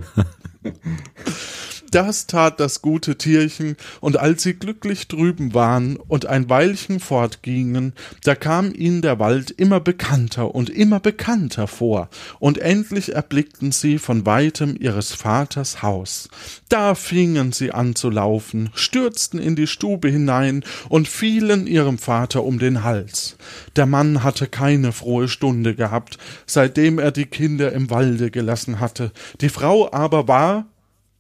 Das 1.92 2.28
tat 2.28 2.60
das 2.60 2.82
gute 2.82 3.18
Tierchen, 3.18 3.78
und 4.02 4.18
als 4.18 4.44
sie 4.44 4.56
glücklich 4.56 5.08
drüben 5.08 5.54
waren 5.54 5.96
und 5.96 6.26
ein 6.26 6.50
Weilchen 6.50 7.00
fortgingen, 7.00 7.94
da 8.24 8.36
kam 8.36 8.74
ihnen 8.74 9.02
der 9.02 9.20
Wald 9.20 9.52
immer 9.52 9.80
bekannter 9.80 10.54
und 10.54 10.70
immer 10.70 11.00
bekannter 11.00 11.68
vor, 11.68 12.10
und 12.40 12.58
endlich 12.58 13.16
erblickten 13.16 13.72
sie 13.72 14.00
von 14.00 14.26
weitem 14.26 14.76
ihres 14.78 15.14
Vaters 15.14 15.82
Haus. 15.82 16.30
Da 16.68 16.94
fingen 16.94 17.54
sie 17.54 17.72
an 17.72 17.96
zu 17.96 18.10
laufen, 18.10 18.70
stürzten 18.74 19.40
in 19.40 19.56
die 19.56 19.68
Stube 19.68 20.10
hinein 20.10 20.66
und 20.90 21.08
fielen 21.08 21.68
ihrem 21.68 21.98
Vater 21.98 22.44
um 22.44 22.60
den 22.60 22.84
Hals. 22.84 23.38
Der 23.78 23.86
Mann 23.86 24.24
hatte 24.24 24.48
keine 24.48 24.92
frohe 24.92 25.30
Stunde 25.30 25.74
gehabt, 25.74 26.18
seitdem 26.46 27.00
er 27.00 27.12
die 27.12 27.26
Kinder 27.28 27.72
im 27.72 27.90
Walde 27.90 28.30
gelassen 28.30 28.82
hatte. 28.82 29.12
Die 29.40 29.50
Frau 29.50 29.90
aber 29.92 30.28
war 30.28 30.66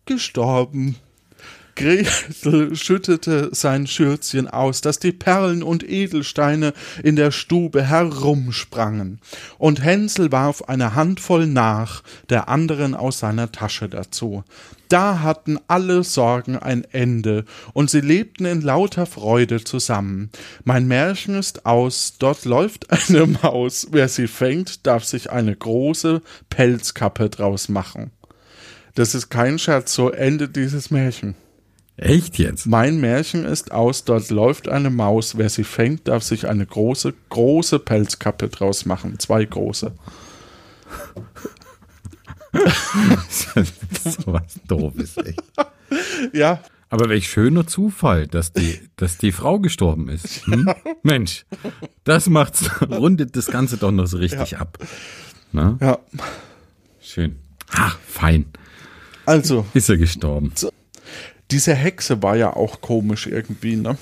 gestorben. 0.07 0.95
Gretel 1.77 2.75
schüttete 2.75 3.49
sein 3.51 3.85
Schürzchen 3.85 4.47
aus, 4.47 4.81
dass 4.81 4.97
die 4.97 5.11
Perlen 5.11 5.61
und 5.61 5.87
Edelsteine 5.87 6.73
in 7.03 7.15
der 7.15 7.29
Stube 7.29 7.83
herumsprangen, 7.83 9.19
und 9.59 9.83
Hänsel 9.83 10.31
warf 10.31 10.63
eine 10.63 10.95
Handvoll 10.95 11.45
nach, 11.45 12.01
der 12.29 12.49
anderen 12.49 12.95
aus 12.95 13.19
seiner 13.19 13.51
Tasche 13.51 13.89
dazu. 13.89 14.43
Da 14.89 15.19
hatten 15.19 15.59
alle 15.67 16.03
Sorgen 16.03 16.57
ein 16.57 16.83
Ende, 16.83 17.45
und 17.73 17.91
sie 17.91 18.01
lebten 18.01 18.45
in 18.45 18.61
lauter 18.61 19.05
Freude 19.05 19.63
zusammen. 19.63 20.31
Mein 20.63 20.87
Märchen 20.87 21.35
ist 21.35 21.67
aus, 21.67 22.15
dort 22.17 22.45
läuft 22.45 22.89
eine 22.89 23.27
Maus, 23.27 23.89
wer 23.91 24.07
sie 24.07 24.27
fängt, 24.27 24.87
darf 24.87 25.03
sich 25.03 25.29
eine 25.29 25.55
große 25.55 26.23
Pelzkappe 26.49 27.29
draus 27.29 27.69
machen. 27.69 28.09
Das 28.97 29.13
ist 29.13 29.29
kein 29.29 29.59
Scherz, 29.59 29.93
so 29.93 30.09
endet 30.09 30.55
dieses 30.55 30.89
Märchen. 30.89 31.35
Echt 31.97 32.39
jetzt? 32.39 32.65
Mein 32.65 32.99
Märchen 32.99 33.45
ist 33.45 33.71
aus, 33.71 34.05
dort 34.05 34.31
läuft 34.31 34.69
eine 34.69 34.89
Maus, 34.89 35.37
wer 35.37 35.49
sie 35.49 35.65
fängt, 35.65 36.07
darf 36.07 36.23
sich 36.23 36.47
eine 36.47 36.65
große, 36.65 37.13
große 37.29 37.77
Pelzkappe 37.77 38.49
draus 38.49 38.87
machen. 38.87 39.19
Zwei 39.19 39.45
große. 39.45 39.93
so 43.29 44.33
was 44.33 44.59
doofes, 44.67 45.17
echt. 45.17 45.43
Ja, 46.33 46.63
Aber 46.89 47.07
welch 47.07 47.29
schöner 47.29 47.67
Zufall, 47.67 48.25
dass 48.25 48.51
die, 48.51 48.79
dass 48.95 49.19
die 49.19 49.31
Frau 49.31 49.59
gestorben 49.59 50.09
ist. 50.09 50.47
Hm? 50.47 50.73
Mensch, 51.03 51.45
das 52.03 52.29
macht's, 52.29 52.67
rundet 52.81 53.35
das 53.35 53.45
Ganze 53.45 53.77
doch 53.77 53.91
noch 53.91 54.07
so 54.07 54.17
richtig 54.17 54.57
ab. 54.57 54.79
Na? 55.51 55.77
ja. 55.81 55.99
Schön. 56.99 57.35
Ach, 57.69 57.99
fein. 57.99 58.47
Also, 59.27 59.65
Ist 59.73 59.89
er 59.89 59.97
gestorben. 59.97 60.53
diese 61.51 61.75
Hexe 61.75 62.23
war 62.23 62.37
ja 62.37 62.55
auch 62.55 62.79
komisch 62.79 63.27
irgendwie, 63.27 63.75
ne? 63.75 63.97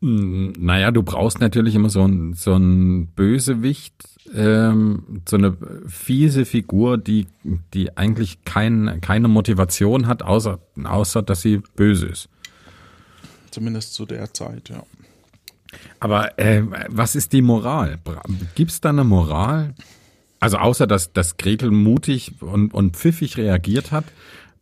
Naja, 0.00 0.90
du 0.90 1.02
brauchst 1.02 1.40
natürlich 1.40 1.74
immer 1.74 1.88
so 1.88 2.04
ein, 2.04 2.34
so 2.34 2.54
ein 2.54 3.06
Bösewicht, 3.06 3.94
ähm, 4.34 5.22
so 5.26 5.36
eine 5.38 5.56
fiese 5.86 6.44
Figur, 6.44 6.98
die, 6.98 7.26
die 7.72 7.96
eigentlich 7.96 8.44
kein, 8.44 9.00
keine 9.00 9.28
Motivation 9.28 10.06
hat, 10.06 10.22
außer, 10.22 10.60
außer 10.84 11.22
dass 11.22 11.40
sie 11.40 11.62
böse 11.74 12.06
ist. 12.06 12.28
Zumindest 13.50 13.94
zu 13.94 14.04
der 14.04 14.32
Zeit, 14.34 14.68
ja. 14.68 14.82
Aber 16.00 16.38
äh, 16.38 16.62
was 16.88 17.16
ist 17.16 17.32
die 17.32 17.42
Moral? 17.42 17.98
Gibt 18.54 18.72
es 18.72 18.82
da 18.82 18.90
eine 18.90 19.04
Moral? 19.04 19.74
Also 20.40 20.58
außer 20.58 20.86
dass, 20.86 21.12
dass 21.12 21.36
Gretel 21.36 21.70
mutig 21.70 22.34
und, 22.40 22.72
und 22.72 22.96
pfiffig 22.96 23.36
reagiert 23.36 23.90
hat, 23.90 24.04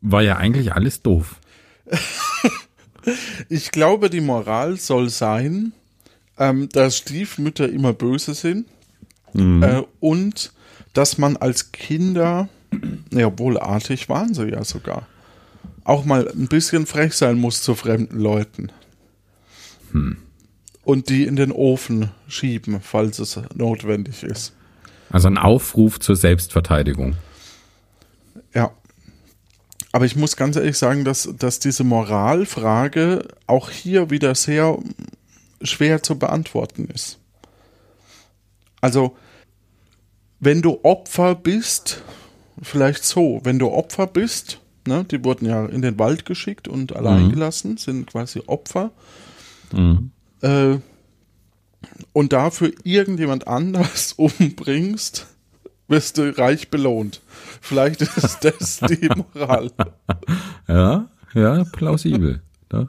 war 0.01 0.23
ja 0.23 0.37
eigentlich 0.37 0.73
alles 0.73 1.03
doof. 1.03 1.41
Ich 3.49 3.71
glaube, 3.71 4.11
die 4.11 4.21
Moral 4.21 4.79
soll 4.79 5.11
sein, 5.11 5.73
ähm, 6.39 6.69
dass 6.71 6.97
Stiefmütter 6.97 7.69
immer 7.69 7.93
böse 7.93 8.35
sind 8.35 8.67
äh, 9.35 9.83
und 10.01 10.53
dass 10.93 11.19
man 11.19 11.37
als 11.37 11.73
Kinder, 11.73 12.49
ja, 13.13 13.39
wohl 13.39 13.59
artig 13.59 14.09
waren 14.09 14.35
sie 14.35 14.49
ja 14.49 14.65
sogar, 14.65 15.07
auch 15.85 16.05
mal 16.05 16.29
ein 16.29 16.49
bisschen 16.49 16.87
frech 16.87 17.15
sein 17.15 17.39
muss 17.39 17.63
zu 17.63 17.75
fremden 17.75 18.19
Leuten. 18.19 18.73
Und 20.83 21.09
die 21.09 21.25
in 21.25 21.37
den 21.37 21.53
Ofen 21.53 22.11
schieben, 22.29 22.81
falls 22.81 23.19
es 23.19 23.41
notwendig 23.55 24.23
ist. 24.25 24.53
Also 25.11 25.29
ein 25.29 25.39
Aufruf 25.39 26.01
zur 26.01 26.17
Selbstverteidigung. 26.17 27.17
Ja. 28.55 28.73
Aber 29.93 30.05
ich 30.05 30.17
muss 30.17 30.37
ganz 30.37 30.57
ehrlich 30.57 30.77
sagen, 30.77 31.05
dass, 31.05 31.29
dass 31.39 31.59
diese 31.59 31.85
Moralfrage 31.85 33.29
auch 33.47 33.71
hier 33.71 34.11
wieder 34.11 34.35
sehr 34.35 34.79
schwer 35.63 36.03
zu 36.03 36.19
beantworten 36.19 36.89
ist. 36.93 37.19
Also, 38.81 39.17
wenn 40.39 40.61
du 40.61 40.81
Opfer 40.83 41.35
bist, 41.35 42.03
vielleicht 42.61 43.05
so, 43.05 43.41
wenn 43.45 43.59
du 43.59 43.71
Opfer 43.71 44.07
bist, 44.07 44.61
ne, 44.87 45.05
die 45.05 45.25
wurden 45.25 45.47
ja 45.47 45.65
in 45.65 45.83
den 45.83 45.99
Wald 45.99 46.27
geschickt 46.27 46.69
und 46.69 46.95
allein 46.95 47.31
gelassen, 47.31 47.79
sind 47.79 48.07
quasi 48.07 48.43
Opfer, 48.47 48.91
äh, 50.43 50.77
und 52.13 52.33
dafür 52.33 52.73
irgendjemand 52.85 53.47
anders 53.47 54.13
umbringst, 54.17 55.27
wirst 55.89 56.19
du 56.19 56.37
reich 56.37 56.69
belohnt. 56.71 57.21
Vielleicht 57.61 58.03
ist 58.03 58.39
das 58.43 58.81
die 58.89 59.09
Moral. 59.09 59.71
Ja, 60.69 61.09
ja, 61.35 61.65
plausibel. 61.65 62.43
Ja. 62.73 62.89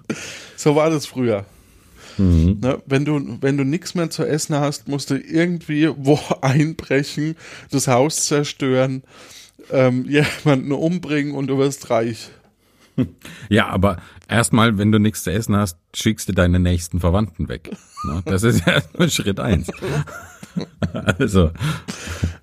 So 0.56 0.76
war 0.76 0.90
das 0.90 1.06
früher. 1.06 1.46
Ne, 2.18 2.82
wenn 2.88 3.06
du, 3.06 3.38
wenn 3.42 3.58
du 3.58 3.64
nichts 3.64 3.94
mehr 3.94 4.10
zu 4.10 4.26
essen 4.26 4.56
hast, 4.56 4.88
musst 4.88 5.12
du 5.12 5.20
irgendwie 5.20 5.90
wo 5.96 6.20
einbrechen, 6.42 7.36
das 7.70 7.88
Haus 7.88 8.26
zerstören, 8.26 9.04
ähm, 9.72 10.06
jemanden 10.06 10.72
umbringen 10.72 11.36
und 11.36 11.48
du 11.48 11.60
wirst 11.60 11.90
reich. 11.92 12.30
Ja, 13.50 13.68
aber 13.68 13.98
erstmal, 14.28 14.78
wenn 14.78 14.92
du 14.92 15.00
nichts 15.00 15.24
zu 15.24 15.32
essen 15.32 15.56
hast, 15.56 15.78
schickst 15.96 16.30
du 16.30 16.34
deine 16.34 16.60
nächsten 16.60 17.00
Verwandten 17.00 17.50
weg. 17.50 17.72
Ne? 18.06 18.22
Das 18.26 18.44
ist 18.44 18.66
erstmal 18.68 19.10
Schritt 19.12 19.40
eins. 19.40 19.68
Also, 20.92 21.52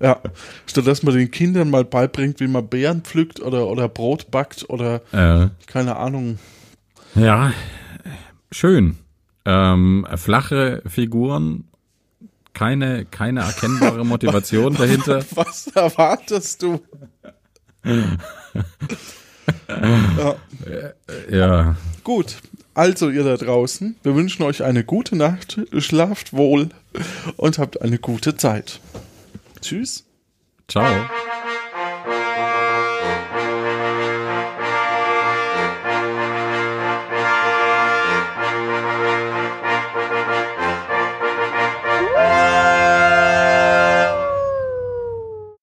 Ja, 0.01 0.21
statt 0.67 0.87
dass 0.87 1.03
man 1.03 1.17
den 1.17 1.33
Kindern 1.33 1.69
mal 1.69 1.85
beibringt, 1.85 2.39
wie 2.39 2.47
man 2.47 2.69
Beeren 2.69 3.03
pflückt 3.03 3.41
oder, 3.41 3.67
oder 3.67 3.89
Brot 3.89 4.31
backt 4.31 4.71
oder 4.71 5.03
äh, 5.11 5.49
keine 5.67 5.97
Ahnung. 5.97 6.39
ja, 7.17 7.53
schön. 8.53 8.99
Ähm, 9.45 10.07
flache 10.15 10.83
Figuren, 10.87 11.65
keine, 12.53 13.05
keine 13.05 13.41
erkennbare 13.41 14.05
Motivation 14.07 14.75
dahinter. 14.77 15.25
Was 15.35 15.67
erwartest 15.67 16.63
du? 16.63 16.81
Ja, 19.69 20.37
Ja, 21.31 21.77
gut, 22.03 22.37
also 22.75 23.11
ihr 23.11 23.25
da 23.25 23.37
draußen, 23.37 23.97
wir 24.03 24.15
wünschen 24.15 24.43
euch 24.43 24.63
eine 24.63 24.85
gute 24.85 25.17
Nacht, 25.17 25.61
schlaft 25.79 26.33
wohl 26.33 26.69
und 27.37 27.59
habt 27.59 27.83
eine 27.83 27.99
gute 27.99 28.37
Zeit. 28.37 28.81
Tschüss. 29.61 30.05
ciao. 30.69 31.07